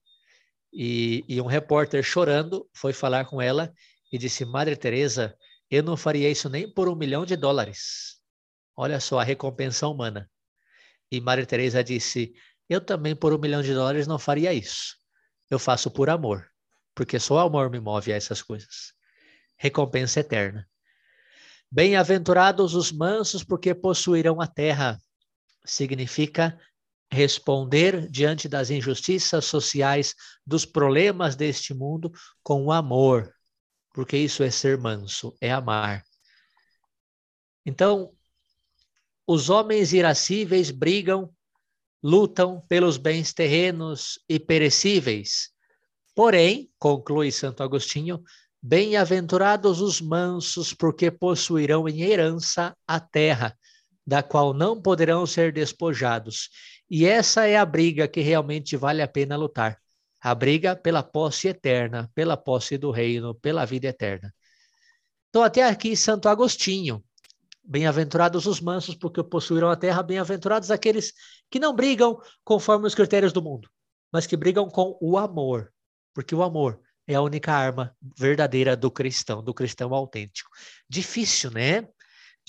[0.71, 3.73] E, e um repórter chorando foi falar com ela
[4.12, 5.36] e disse: Madre Teresa,
[5.69, 8.19] eu não faria isso nem por um milhão de dólares.
[8.75, 10.29] Olha só a recompensa humana.
[11.12, 12.34] E Madre Teresa disse:
[12.67, 14.95] Eu também por um milhão de dólares não faria isso.
[15.49, 16.47] Eu faço por amor,
[16.93, 18.99] porque só o amor me move a essas coisas
[19.60, 20.67] recompensa eterna.
[21.69, 24.97] Bem-aventurados os mansos, porque possuirão a terra.
[25.65, 26.58] Significa
[27.12, 30.13] responder diante das injustiças sociais,
[30.45, 32.12] dos problemas deste mundo
[32.43, 33.34] com o amor,
[33.93, 36.04] porque isso é ser manso, é amar.
[37.65, 38.12] Então,
[39.26, 41.32] os homens irascíveis brigam,
[42.02, 45.50] lutam pelos bens terrenos e perecíveis.
[46.15, 48.24] Porém, conclui Santo Agostinho,
[48.62, 53.58] Bem-aventurados os mansos, porque possuirão em herança a terra,
[54.10, 56.50] da qual não poderão ser despojados.
[56.89, 59.80] E essa é a briga que realmente vale a pena lutar.
[60.19, 64.34] A briga pela posse eterna, pela posse do reino, pela vida eterna.
[65.30, 67.04] Então, até aqui, Santo Agostinho.
[67.63, 70.02] Bem-aventurados os mansos, porque possuirão a terra.
[70.02, 71.13] Bem-aventurados aqueles
[71.52, 73.69] que não brigam conforme os critérios do mundo,
[74.12, 75.72] mas que brigam com o amor,
[76.15, 80.50] porque o amor é a única arma verdadeira do cristão, do cristão autêntico.
[80.89, 81.88] Difícil, né?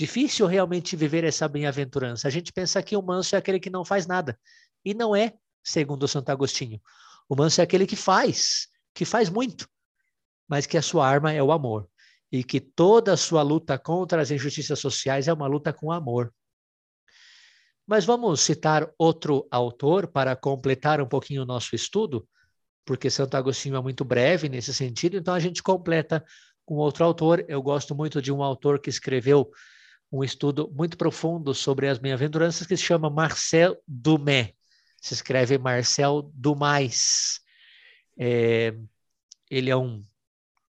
[0.01, 2.27] Difícil realmente viver essa bem-aventurança.
[2.27, 4.41] A gente pensa que o manso é aquele que não faz nada.
[4.83, 6.81] E não é, segundo Santo Agostinho.
[7.29, 9.69] O manso é aquele que faz, que faz muito,
[10.49, 11.87] mas que a sua arma é o amor.
[12.33, 16.33] E que toda a sua luta contra as injustiças sociais é uma luta com amor.
[17.87, 22.27] Mas vamos citar outro autor para completar um pouquinho o nosso estudo
[22.87, 26.25] porque Santo Agostinho é muito breve nesse sentido, então a gente completa
[26.65, 27.45] com outro autor.
[27.47, 29.51] Eu gosto muito de um autor que escreveu
[30.11, 34.53] um estudo muito profundo sobre as bem-aventuranças que se chama Marcel Dumais.
[35.01, 37.41] Se escreve Marcel Dumais.
[38.19, 38.75] É,
[39.51, 40.03] ele é um,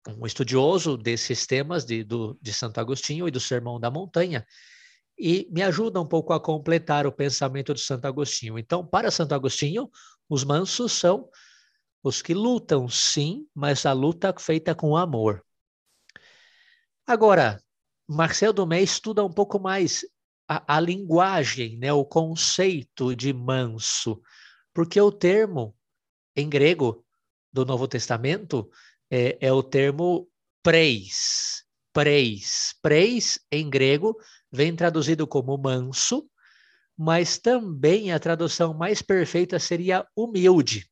[0.08, 4.46] um estudioso desses temas de, do, de Santo Agostinho e do Sermão da Montanha
[5.20, 8.58] e me ajuda um pouco a completar o pensamento de Santo Agostinho.
[8.58, 9.92] Então, para Santo Agostinho,
[10.30, 11.30] os mansos são
[12.02, 15.44] os que lutam, sim, mas a luta feita com amor.
[17.06, 17.62] Agora,
[18.12, 20.04] Marcel Dumé estuda um pouco mais
[20.48, 24.20] a, a linguagem, né, o conceito de manso,
[24.74, 25.76] porque o termo
[26.36, 27.06] em grego
[27.54, 28.68] do Novo Testamento
[29.12, 30.28] é, é o termo
[30.64, 32.74] preis, preis.
[32.82, 34.18] Preis, em grego,
[34.52, 36.28] vem traduzido como manso,
[36.98, 40.90] mas também a tradução mais perfeita seria humilde.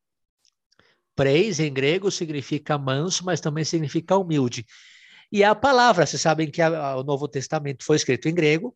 [1.15, 4.63] Preis, em grego, significa manso, mas também significa humilde.
[5.31, 8.75] E a palavra, vocês sabem que a, a, o Novo Testamento foi escrito em grego,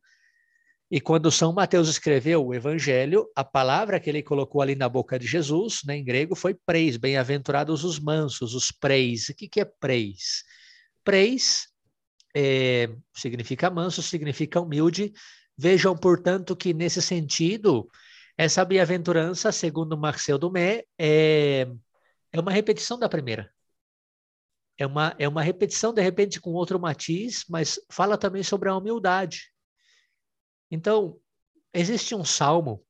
[0.89, 5.17] e quando São Mateus escreveu o Evangelho, a palavra que ele colocou ali na boca
[5.17, 9.29] de Jesus, né, em grego, foi preis, bem-aventurados os mansos, os preis.
[9.29, 10.43] O que, que é preis?
[11.01, 11.69] Preis
[12.35, 15.13] é, significa manso, significa humilde.
[15.57, 17.89] Vejam, portanto, que nesse sentido,
[18.37, 21.67] essa bem-aventurança, segundo Marcel Dumé, é,
[22.33, 23.49] é uma repetição da primeira.
[24.81, 28.75] É uma, é uma repetição, de repente, com outro matiz, mas fala também sobre a
[28.75, 29.51] humildade.
[30.71, 31.19] Então,
[31.71, 32.83] existe um salmo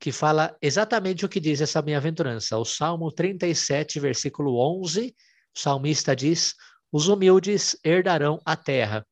[0.00, 2.58] que fala exatamente o que diz essa bem-aventurança.
[2.58, 5.14] O Salmo 37, versículo 11,
[5.54, 6.56] o salmista diz:
[6.90, 9.06] Os humildes herdarão a terra.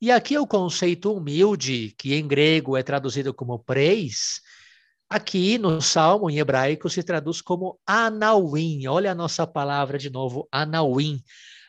[0.00, 4.40] E aqui o conceito humilde, que em grego é traduzido como preis,
[5.08, 8.86] aqui no salmo em hebraico se traduz como anauim.
[8.86, 11.22] Olha a nossa palavra de novo, anauim.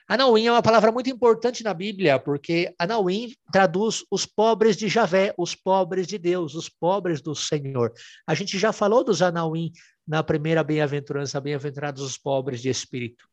[0.10, 5.36] Anauim é uma palavra muito importante na Bíblia, porque Anauim traduz os pobres de Javé,
[5.38, 7.94] os pobres de Deus, os pobres do Senhor.
[8.26, 9.72] A gente já falou dos Anauim
[10.08, 13.24] na primeira bem-aventurança, bem-aventurados os pobres de espírito.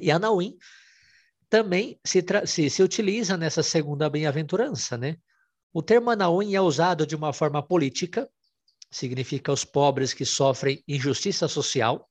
[0.00, 0.56] E Anauim
[1.48, 5.16] também se, se, se utiliza nessa segunda bem-aventurança, né?
[5.72, 8.28] O termo Anauim é usado de uma forma política,
[8.96, 12.08] significa os pobres que sofrem injustiça social,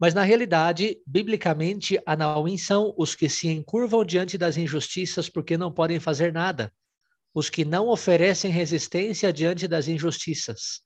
[0.00, 5.70] mas, na realidade, biblicamente, Anauim são os que se encurvam diante das injustiças porque não
[5.72, 6.72] podem fazer nada,
[7.32, 10.80] os que não oferecem resistência diante das injustiças.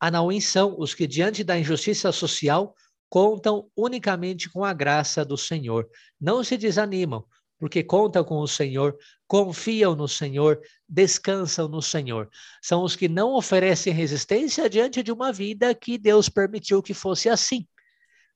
[0.00, 2.74] Anauim são os que, diante da injustiça social,
[3.08, 5.88] contam unicamente com a graça do Senhor.
[6.20, 7.24] Não se desanimam,
[7.64, 8.94] porque contam com o Senhor,
[9.26, 12.28] confiam no Senhor, descansam no Senhor.
[12.60, 17.26] São os que não oferecem resistência diante de uma vida que Deus permitiu que fosse
[17.26, 17.66] assim.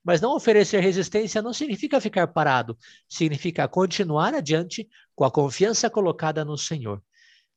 [0.03, 2.75] Mas não oferecer resistência não significa ficar parado,
[3.07, 7.03] significa continuar adiante com a confiança colocada no Senhor.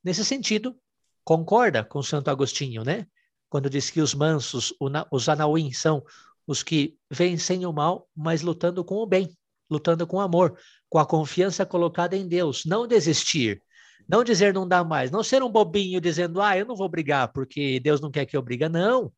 [0.04, 0.76] Nesse sentido,
[1.24, 3.06] concorda com Santo Agostinho, né?
[3.48, 4.74] Quando diz que os mansos,
[5.10, 6.04] os anauim, são
[6.46, 9.34] os que vencem o mal, mas lutando com o bem,
[9.72, 10.58] lutando com amor,
[10.88, 13.62] com a confiança colocada em Deus, não desistir,
[14.08, 17.32] não dizer não dá mais, não ser um bobinho dizendo, ah, eu não vou brigar
[17.32, 19.12] porque Deus não quer que eu briga, não.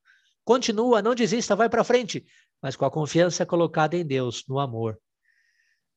[0.44, 2.24] Continua, não desista, vai para frente
[2.64, 4.98] mas com a confiança colocada em Deus, no amor.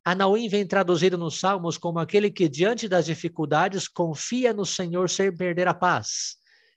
[0.04, 5.34] Anauim vem traduzido nos Salmos como aquele que, diante das dificuldades, confia no Senhor sem
[5.34, 6.36] perder a paz,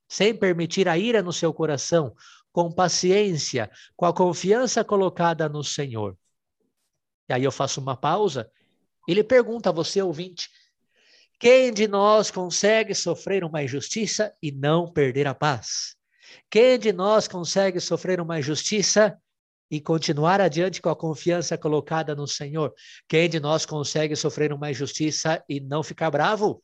[0.09, 2.15] sem permitir a ira no seu coração,
[2.53, 6.17] com paciência, com a confiança colocada no Senhor.
[7.31, 8.51] E aí eu faço uma pausa.
[9.07, 10.51] Ele pergunta a você, ouvinte,
[11.39, 15.95] quem de nós consegue sofrer uma injustiça e não perder a paz?
[16.51, 19.17] Quem de nós consegue sofrer uma injustiça
[19.71, 22.75] e continuar adiante com a confiança colocada no Senhor.
[23.09, 26.61] Quem de nós consegue sofrer uma injustiça e não ficar bravo?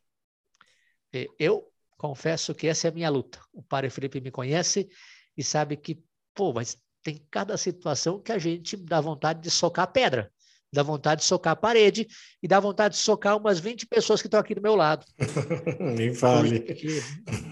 [1.39, 3.41] Eu confesso que essa é a minha luta.
[3.53, 4.89] O Padre Felipe me conhece
[5.37, 6.03] e sabe que,
[6.35, 10.33] pô, mas tem cada situação que a gente dá vontade de socar a pedra,
[10.73, 12.07] dá vontade de socar a parede
[12.43, 15.07] e dá vontade de socar umas 20 pessoas que estão aqui do meu lado.
[15.81, 16.61] Nem fale.
[16.61, 17.03] Porque,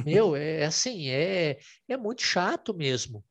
[0.05, 3.25] meu, é assim, é, é muito chato mesmo.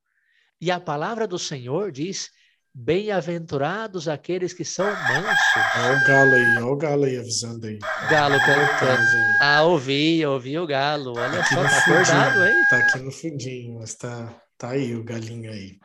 [0.60, 2.30] E a palavra do Senhor diz:
[2.76, 5.64] Bem-aventurados aqueles que são mansos.
[5.78, 7.78] Olha o galo aí, olha o galo aí avisando aí.
[8.10, 9.04] Galo cantando.
[9.42, 11.14] Ah, ouvi, ouvi o galo.
[11.16, 12.56] Olha tá só, tá acordado, hein?
[12.70, 15.78] Tá aqui no fundinho, mas tá, tá aí o galinho aí.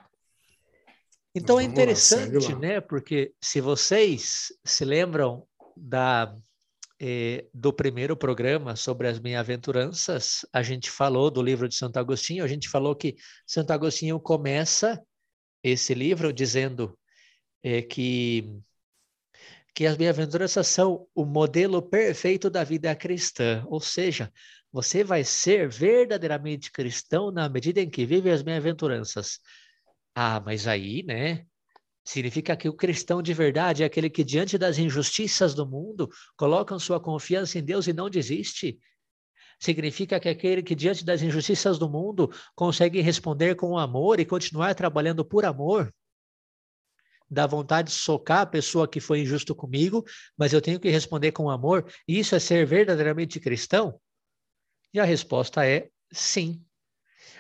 [1.35, 2.81] Então é interessante, lá, né?
[2.81, 6.35] Porque se vocês se lembram da
[7.01, 12.43] eh, do primeiro programa sobre as bem-aventuranças, a gente falou do livro de Santo Agostinho,
[12.43, 15.01] a gente falou que Santo Agostinho começa
[15.63, 16.99] esse livro dizendo
[17.63, 18.61] eh, que
[19.75, 24.33] que as bem-aventuranças são o modelo perfeito da vida cristã, ou seja,
[24.73, 29.39] você vai ser verdadeiramente cristão na medida em que vive as bem-aventuranças.
[30.21, 31.47] Ah, mas aí, né?
[32.05, 36.77] Significa que o cristão de verdade é aquele que, diante das injustiças do mundo, coloca
[36.81, 38.81] sua confiança em Deus e não desiste.
[39.61, 44.75] Significa que aquele que, diante das injustiças do mundo, consegue responder com amor e continuar
[44.75, 45.95] trabalhando por amor
[47.31, 50.03] dá vontade de socar a pessoa que foi injusto comigo,
[50.37, 51.87] mas eu tenho que responder com amor.
[52.09, 54.01] Isso é ser verdadeiramente cristão?
[54.95, 56.65] E a resposta é sim.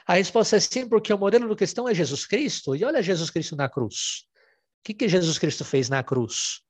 [0.06, 2.74] A resposta é sim, porque o modelo do cristão é Jesus Cristo.
[2.74, 4.24] E olha Jesus Cristo na cruz.
[4.80, 6.60] O que, que Jesus Cristo fez na cruz?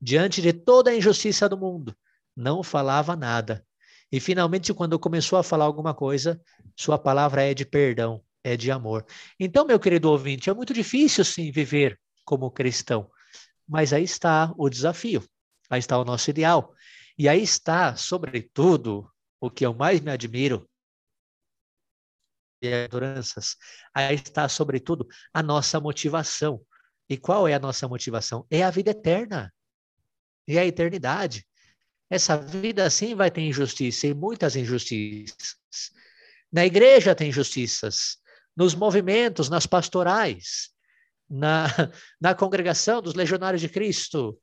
[0.00, 1.96] Diante de toda a injustiça do mundo,
[2.36, 3.64] não falava nada.
[4.12, 6.40] E finalmente, quando começou a falar alguma coisa,
[6.76, 9.04] sua palavra é de perdão, é de amor.
[9.40, 13.10] Então, meu querido ouvinte, é muito difícil sim viver como cristão.
[13.66, 15.24] Mas aí está o desafio,
[15.68, 16.72] aí está o nosso ideal.
[17.18, 20.68] E aí está, sobretudo, o que eu mais me admiro
[22.72, 23.56] endurâncias,
[23.94, 26.60] aí está, sobretudo, a nossa motivação.
[27.08, 28.46] E qual é a nossa motivação?
[28.50, 29.52] É a vida eterna.
[30.46, 31.46] É a eternidade.
[32.08, 35.56] Essa vida, assim, vai ter injustiça, e muitas injustiças.
[36.52, 38.18] Na igreja tem injustiças,
[38.56, 40.70] nos movimentos, nas pastorais,
[41.28, 41.66] na,
[42.20, 44.38] na congregação dos legionários de Cristo,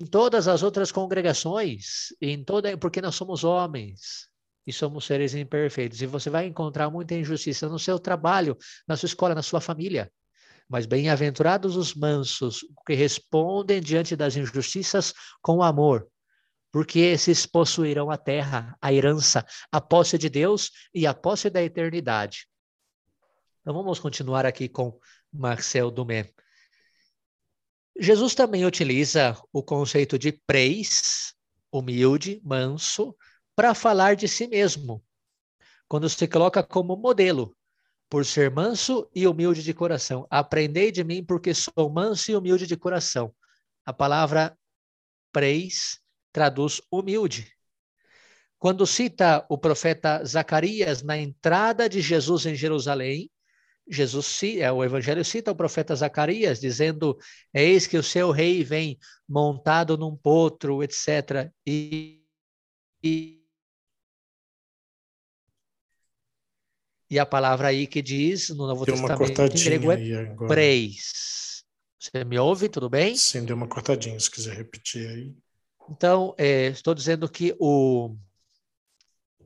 [0.00, 4.27] em todas as outras congregações, em toda, porque nós somos homens
[4.68, 6.02] e somos seres imperfeitos.
[6.02, 8.54] E você vai encontrar muita injustiça no seu trabalho,
[8.86, 10.12] na sua escola, na sua família.
[10.68, 16.06] Mas bem-aventurados os mansos, que respondem diante das injustiças com amor,
[16.70, 21.62] porque esses possuirão a terra, a herança, a posse de Deus e a posse da
[21.62, 22.46] eternidade.
[23.62, 25.00] Então vamos continuar aqui com
[25.32, 26.30] Marcel Dumé.
[27.98, 31.32] Jesus também utiliza o conceito de preis,
[31.72, 33.16] humilde, manso,
[33.58, 35.04] para falar de si mesmo,
[35.88, 37.56] quando se coloca como modelo,
[38.08, 40.28] por ser manso e humilde de coração.
[40.30, 43.34] Aprendei de mim, porque sou manso e humilde de coração.
[43.84, 44.56] A palavra
[45.32, 45.98] preis
[46.32, 47.52] traduz humilde.
[48.60, 53.28] Quando cita o profeta Zacarias na entrada de Jesus em Jerusalém,
[53.90, 57.18] Jesus, é, o Evangelho cita o profeta Zacarias, dizendo:
[57.52, 61.50] Eis que o seu rei vem montado num potro, etc.
[61.66, 62.24] E,
[63.02, 63.37] e,
[67.10, 71.64] e a palavra aí que diz no Novo deu Testamento em grego é preis.
[71.98, 72.68] Você me ouve?
[72.68, 73.16] Tudo bem?
[73.16, 75.34] Sim, deu uma cortadinha, se quiser repetir aí.
[75.90, 78.14] Então, é, estou dizendo que o,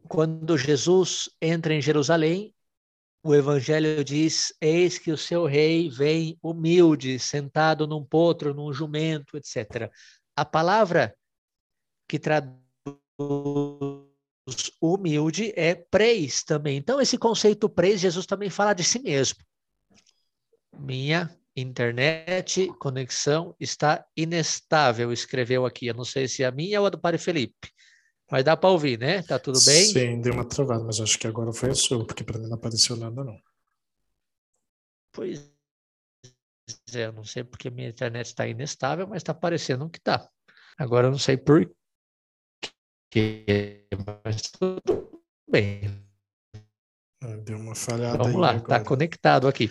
[0.08, 2.54] quando Jesus entra em Jerusalém,
[3.22, 9.36] o Evangelho diz: Eis que o seu rei vem humilde, sentado num potro, num jumento,
[9.36, 9.90] etc.
[10.36, 11.14] A palavra
[12.08, 12.58] que traduz
[14.80, 16.76] humilde é preis também.
[16.76, 19.38] Então, esse conceito preis, Jesus também fala de si mesmo.
[20.78, 25.86] Minha internet, conexão está inestável, escreveu aqui.
[25.86, 27.70] Eu não sei se é a minha ou a do Padre Felipe.
[28.30, 29.22] Mas dá para ouvir, né?
[29.22, 29.84] Tá tudo bem?
[29.84, 32.54] Sim, deu uma travada, mas acho que agora foi a sua, porque para mim não
[32.54, 33.38] apareceu nada, não.
[35.12, 35.52] Pois
[36.94, 40.26] é, não sei porque minha internet está inestável, mas está parecendo que está.
[40.78, 41.70] Agora eu não sei por
[43.12, 43.86] quê,
[44.24, 46.02] mas tudo bem.
[47.22, 49.70] É, deu uma falhada Vamos lá, está conectado aqui.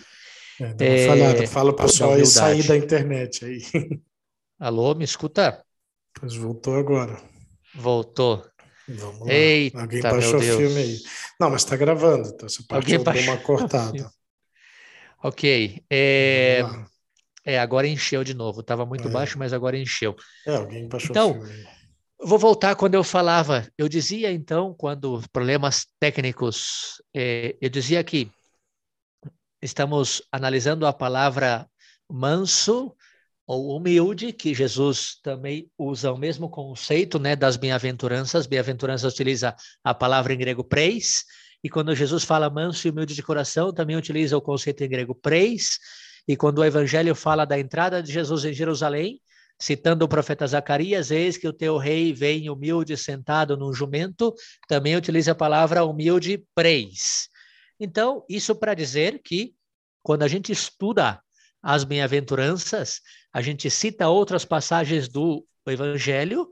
[0.60, 1.46] É, deu uma é, falhada.
[1.48, 3.60] Fala para o pessoal aí sair da internet aí.
[4.60, 5.62] Alô, me escuta?
[6.14, 7.20] Pois voltou agora.
[7.74, 8.46] Voltou.
[8.86, 9.32] Vamos lá.
[9.32, 10.98] Eita, Alguém baixou o filme aí.
[11.40, 14.10] Não, mas está gravando, então você pode dar uma cortada.
[15.22, 15.82] ok.
[15.90, 16.60] É...
[17.44, 18.60] é, agora encheu de novo.
[18.60, 19.10] Estava muito é.
[19.10, 20.14] baixo, mas agora encheu.
[20.46, 21.81] É, alguém baixou então, o filme.
[22.24, 23.68] Vou voltar quando eu falava.
[23.76, 28.30] Eu dizia então, quando problemas técnicos, é, eu dizia que
[29.60, 31.68] estamos analisando a palavra
[32.08, 32.94] manso
[33.44, 38.46] ou humilde, que Jesus também usa o mesmo conceito né, das bem-aventuranças.
[38.46, 41.24] Bem-aventuranças utiliza a palavra em grego preis,
[41.64, 45.14] e quando Jesus fala manso e humilde de coração, também utiliza o conceito em grego
[45.14, 45.78] preis.
[46.26, 49.20] E quando o evangelho fala da entrada de Jesus em Jerusalém,
[49.60, 54.34] citando o profeta Zacarias, eis que o teu rei vem humilde sentado num jumento,
[54.68, 57.28] também utiliza a palavra humilde preis.
[57.78, 59.54] Então, isso para dizer que
[60.02, 61.20] quando a gente estuda
[61.62, 63.00] as bem-aventuranças,
[63.32, 66.48] a gente cita outras passagens do Evangelho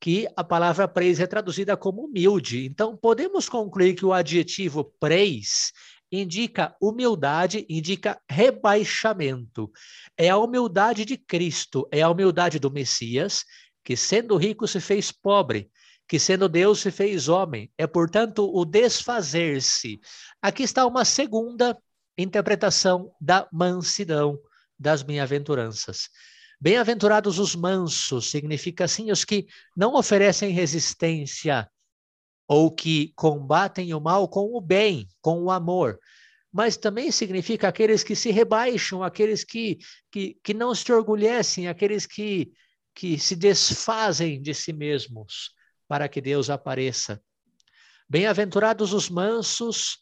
[0.00, 2.66] que a palavra preis é traduzida como humilde.
[2.66, 5.72] Então, podemos concluir que o adjetivo preis
[6.14, 9.70] indica humildade, indica rebaixamento.
[10.16, 13.44] É a humildade de Cristo, é a humildade do Messias
[13.84, 15.70] que sendo rico se fez pobre,
[16.08, 17.70] que sendo Deus se fez homem.
[17.76, 20.00] É, portanto, o desfazer-se.
[20.40, 21.76] Aqui está uma segunda
[22.16, 24.38] interpretação da mansidão
[24.78, 26.08] das bem-aventuranças.
[26.60, 29.46] Bem-aventurados os mansos, significa assim os que
[29.76, 31.68] não oferecem resistência
[32.46, 35.98] ou que combatem o mal com o bem, com o amor.
[36.52, 39.78] Mas também significa aqueles que se rebaixam, aqueles que,
[40.10, 42.52] que, que não se orgulhecem, aqueles que,
[42.94, 45.52] que se desfazem de si mesmos
[45.88, 47.20] para que Deus apareça.
[48.08, 49.98] Bem-aventurados os mansos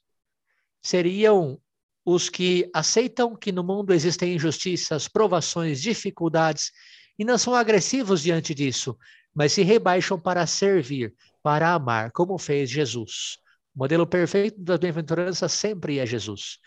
[0.82, 1.61] seriam
[2.05, 6.72] os que aceitam que no mundo existem injustiças, provações, dificuldades
[7.18, 8.99] e não são agressivos diante disso,
[9.32, 13.38] mas se rebaixam para servir, para amar, como fez Jesus.
[13.74, 16.59] O modelo perfeito das bem-aventuranças sempre é Jesus.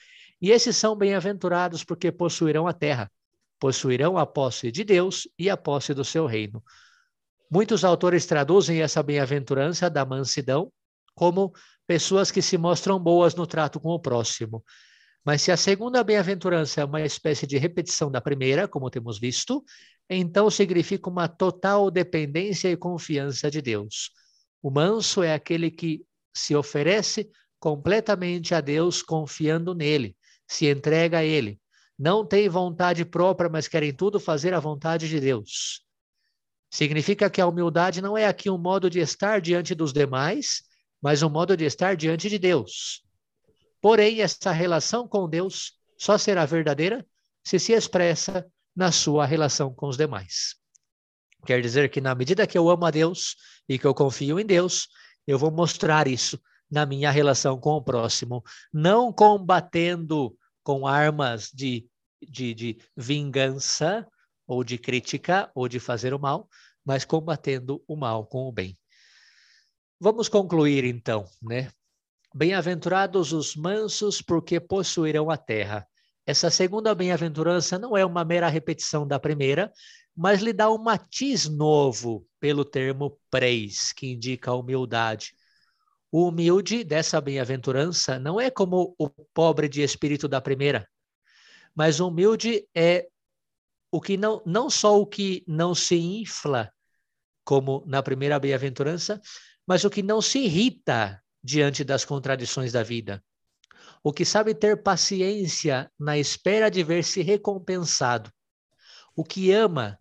[0.41, 3.11] E esses são bem-aventurados porque possuirão a terra,
[3.59, 6.63] possuirão a posse de Deus e a posse do seu reino.
[7.49, 10.71] Muitos autores traduzem essa bem-aventurança da mansidão
[11.13, 11.53] como
[11.87, 14.63] pessoas que se mostram boas no trato com o próximo.
[15.23, 19.63] Mas se a segunda bem-aventurança é uma espécie de repetição da primeira, como temos visto,
[20.09, 24.11] então significa uma total dependência e confiança de Deus.
[24.65, 26.03] O manso é aquele que
[26.33, 31.61] se oferece completamente a Deus, confiando nele, se entrega a ele.
[31.95, 35.85] Não tem vontade própria, mas querem tudo fazer a vontade de Deus.
[36.71, 40.63] Significa que a humildade não é aqui um modo de estar diante dos demais,
[40.99, 43.03] mas um modo de estar diante de Deus.
[43.79, 47.05] Porém, essa relação com Deus só será verdadeira
[47.43, 48.43] se se expressa
[48.75, 50.55] na sua relação com os demais.
[51.45, 53.35] Quer dizer que, na medida que eu amo a Deus
[53.69, 54.87] e que eu confio em Deus,
[55.27, 56.39] eu vou mostrar isso
[56.69, 58.43] na minha relação com o próximo,
[58.73, 61.87] não combatendo com armas de,
[62.21, 64.05] de, de vingança,
[64.47, 66.47] ou de crítica, ou de fazer o mal,
[66.83, 68.77] mas combatendo o mal com o bem.
[69.99, 71.71] Vamos concluir então, né?
[72.33, 75.87] Bem-aventurados os mansos, porque possuirão a terra.
[76.27, 79.71] Essa segunda bem-aventurança não é uma mera repetição da primeira,
[80.15, 85.35] mas lhe dá um matiz novo pelo termo preis, que indica a humildade.
[86.11, 90.87] O humilde dessa bem-aventurança não é como o pobre de espírito da primeira,
[91.75, 93.07] mas o humilde é
[93.91, 96.71] o que não, não só o que não se infla,
[97.43, 99.21] como na primeira bem-aventurança,
[99.67, 103.23] mas o que não se irrita diante das contradições da vida.
[104.03, 108.31] O que sabe ter paciência na espera de ver-se recompensado.
[109.15, 109.99] O que ama.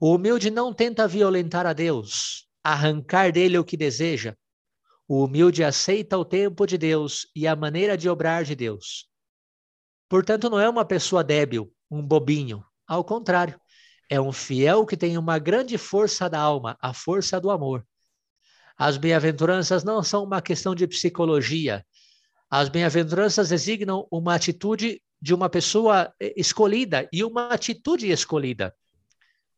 [0.00, 4.36] O humilde não tenta violentar a Deus, arrancar dele o que deseja.
[5.08, 9.08] O humilde aceita o tempo de Deus e a maneira de obrar de Deus.
[10.08, 13.60] Portanto, não é uma pessoa débil, um bobinho, ao contrário,
[14.08, 17.84] é um fiel que tem uma grande força da alma, a força do amor.
[18.76, 21.84] As bem-aventuranças não são uma questão de psicologia.
[22.48, 28.72] As bem-aventuranças designam uma atitude de uma pessoa eh, escolhida e uma atitude escolhida.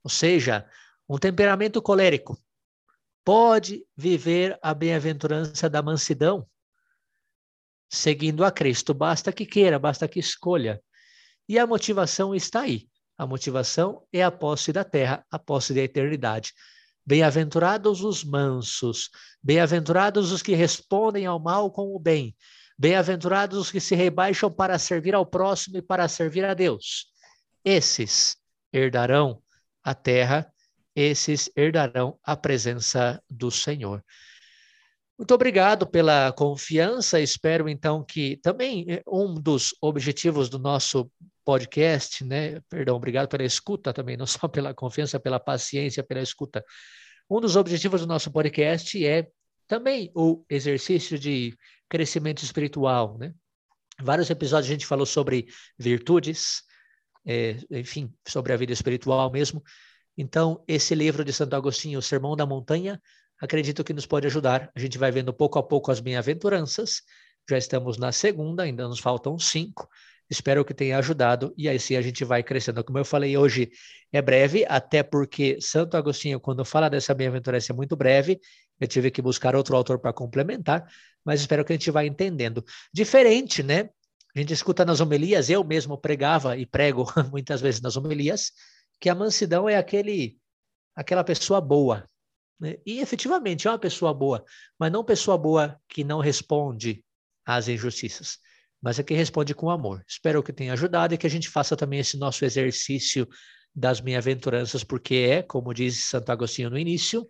[0.03, 0.69] Ou seja,
[1.09, 2.39] um temperamento colérico
[3.25, 6.47] pode viver a bem-aventurança da mansidão,
[7.89, 8.95] seguindo a Cristo.
[8.95, 10.83] Basta que queira, basta que escolha.
[11.49, 12.89] E a motivação está aí.
[13.19, 16.55] A motivação é a posse da terra, a posse da eternidade.
[17.05, 19.11] Bem-aventurados os mansos,
[19.43, 22.37] bem-aventurados os que respondem ao mal com o bem,
[22.79, 27.13] bem-aventurados os que se rebaixam para servir ao próximo e para servir a Deus.
[27.65, 28.37] Esses
[28.73, 29.43] herdarão
[29.83, 30.53] a terra,
[30.95, 34.05] esses herdarão a presença do Senhor.
[35.19, 37.21] Muito obrigado pela confiança.
[37.21, 41.11] Espero então que também eh, um dos objetivos do nosso
[41.45, 42.61] podcast, né?
[42.71, 46.65] Perdão, obrigado pela escuta também, não só pela confiança, pela paciência, pela escuta.
[47.29, 49.29] Um dos objetivos do nosso podcast é
[49.69, 51.55] também o exercício de
[51.89, 53.35] crescimento espiritual, né?
[54.03, 55.47] Vários episódios a gente falou sobre
[55.79, 56.63] virtudes,
[57.27, 59.63] é, enfim, sobre a vida espiritual mesmo.
[60.17, 63.01] Então, esse livro de Santo Agostinho, O Sermão da Montanha,
[63.41, 64.71] acredito que nos pode ajudar.
[64.75, 67.03] A gente vai vendo pouco a pouco as bem-aventuranças.
[67.49, 69.89] Já estamos na segunda, ainda nos faltam cinco.
[70.29, 72.85] Espero que tenha ajudado e aí sim a gente vai crescendo.
[72.85, 73.69] Como eu falei hoje,
[74.13, 78.39] é breve, até porque Santo Agostinho, quando fala dessa bem-aventurança, é muito breve.
[78.79, 80.87] Eu tive que buscar outro autor para complementar,
[81.25, 82.65] mas espero que a gente vá entendendo.
[82.95, 83.91] Diferente, né?
[84.35, 88.53] A gente escuta nas homilias, eu mesmo pregava e prego muitas vezes nas homilias,
[89.01, 90.39] que a mansidão é aquele
[90.95, 92.05] aquela pessoa boa.
[92.59, 92.77] Né?
[92.85, 94.45] E efetivamente é uma pessoa boa,
[94.79, 97.05] mas não pessoa boa que não responde
[97.45, 98.39] às injustiças
[98.81, 100.03] mas é que responde com amor.
[100.09, 103.29] Espero que tenha ajudado e que a gente faça também esse nosso exercício
[103.75, 107.29] das bem-aventuranças, porque é, como disse Santo Agostinho no início,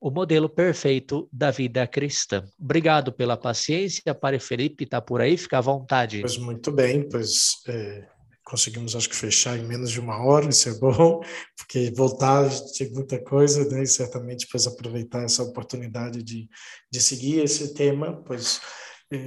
[0.00, 2.44] o modelo perfeito da vida cristã.
[2.58, 6.20] Obrigado pela paciência, Padre Felipe, está por aí, fica à vontade.
[6.20, 8.06] Pois muito bem, pois é,
[8.42, 11.20] conseguimos acho que fechar em menos de uma hora, isso é bom,
[11.56, 12.48] porque voltar
[12.78, 16.48] tem muita coisa, né, e certamente depois aproveitar essa oportunidade de,
[16.90, 18.60] de seguir esse tema, pois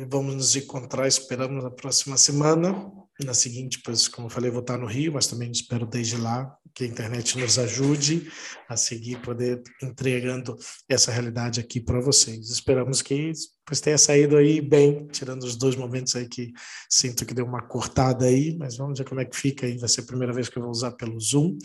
[0.07, 2.91] vamos nos encontrar, esperamos na próxima semana,
[3.23, 6.55] na seguinte, pois, como eu falei, vou estar no Rio, mas também espero desde lá
[6.73, 8.31] que a internet nos ajude
[8.67, 10.57] a seguir, poder entregando
[10.89, 12.49] essa realidade aqui para vocês.
[12.49, 13.31] Esperamos que
[13.65, 16.51] pois, tenha saído aí bem, tirando os dois momentos aí que
[16.89, 19.77] sinto que deu uma cortada aí, mas vamos ver como é que fica aí.
[19.77, 21.57] Vai ser a primeira vez que eu vou usar pelo Zoom,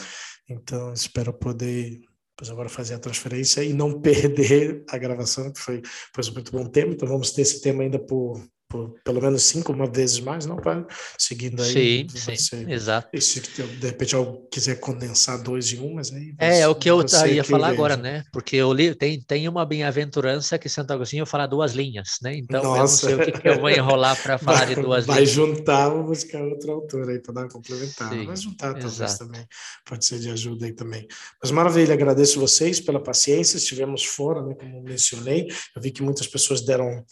[0.49, 2.01] então espero poder
[2.39, 5.83] pois agora fazer a transferência e não perder a gravação, que foi
[6.15, 6.93] pois, muito bom tempo.
[6.93, 10.57] Então vamos ter esse tema ainda por por pelo menos cinco uma vezes mais, não
[10.57, 12.07] para seguindo aí.
[12.09, 13.09] Sim, sim, ser, exato.
[13.13, 16.35] E se de repente eu quiser condensar dois em um, mas aí.
[16.39, 18.25] É, é o que eu ia falar agora, né?
[18.33, 22.37] Porque eu li, tem, tem uma bem-aventurança que Santo Agostinho fala duas linhas, né?
[22.37, 22.77] Então Nossa.
[22.77, 25.17] eu não sei o que, que eu vou enrolar para falar vai, de duas vai
[25.17, 25.35] linhas.
[25.35, 28.09] Vai juntar, vou buscar outra autora aí para dar uma complementar.
[28.27, 29.27] Vai juntar talvez exato.
[29.27, 29.47] também,
[29.87, 31.07] pode ser de ajuda aí também.
[31.43, 36.27] Mas maravilha, agradeço vocês pela paciência, estivemos fora, né, como mencionei, eu vi que muitas
[36.27, 37.05] pessoas deram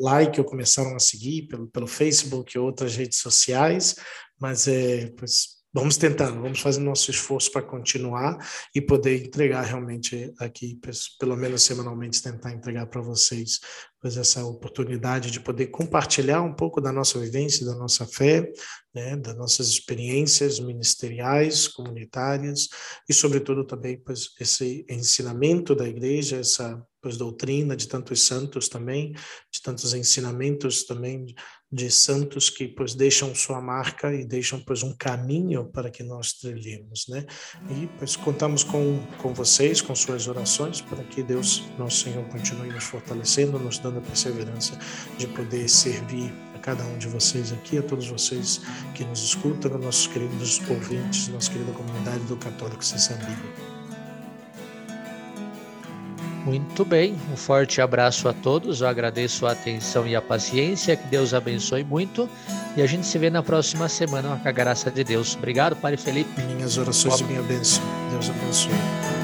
[0.00, 3.96] like ou começaram a seguir pelo, pelo Facebook e outras redes sociais,
[4.38, 8.38] mas é, pois, vamos tentando, vamos fazer nosso esforço para continuar
[8.72, 10.78] e poder entregar realmente aqui,
[11.18, 13.58] pelo menos semanalmente, tentar entregar para vocês
[14.04, 18.52] pois essa oportunidade de poder compartilhar um pouco da nossa vivência, da nossa fé,
[18.94, 22.68] né, das nossas experiências ministeriais, comunitárias
[23.08, 29.12] e, sobretudo, também pois, esse ensinamento da igreja, essa pois, doutrina de tantos santos também,
[29.50, 31.34] de tantos ensinamentos também
[31.74, 36.32] de santos que pois deixam sua marca e deixam pois um caminho para que nós
[36.32, 37.26] trilhemos, né?
[37.68, 42.68] E pois contamos com com vocês, com suas orações para que Deus, nosso Senhor, continue
[42.68, 44.78] nos fortalecendo, nos dando a perseverança
[45.18, 48.60] de poder servir a cada um de vocês aqui, a todos vocês
[48.94, 53.73] que nos escutam, nossos queridos ouvintes, nossa querida comunidade do Católico Bíblia.
[56.44, 58.82] Muito bem, um forte abraço a todos.
[58.82, 60.94] Eu agradeço a atenção e a paciência.
[60.94, 62.28] Que Deus abençoe muito.
[62.76, 65.34] E a gente se vê na próxima semana com a graça de Deus.
[65.34, 66.42] Obrigado, Padre Felipe.
[66.42, 67.82] Minhas orações e minha bênção.
[68.10, 69.23] Deus abençoe.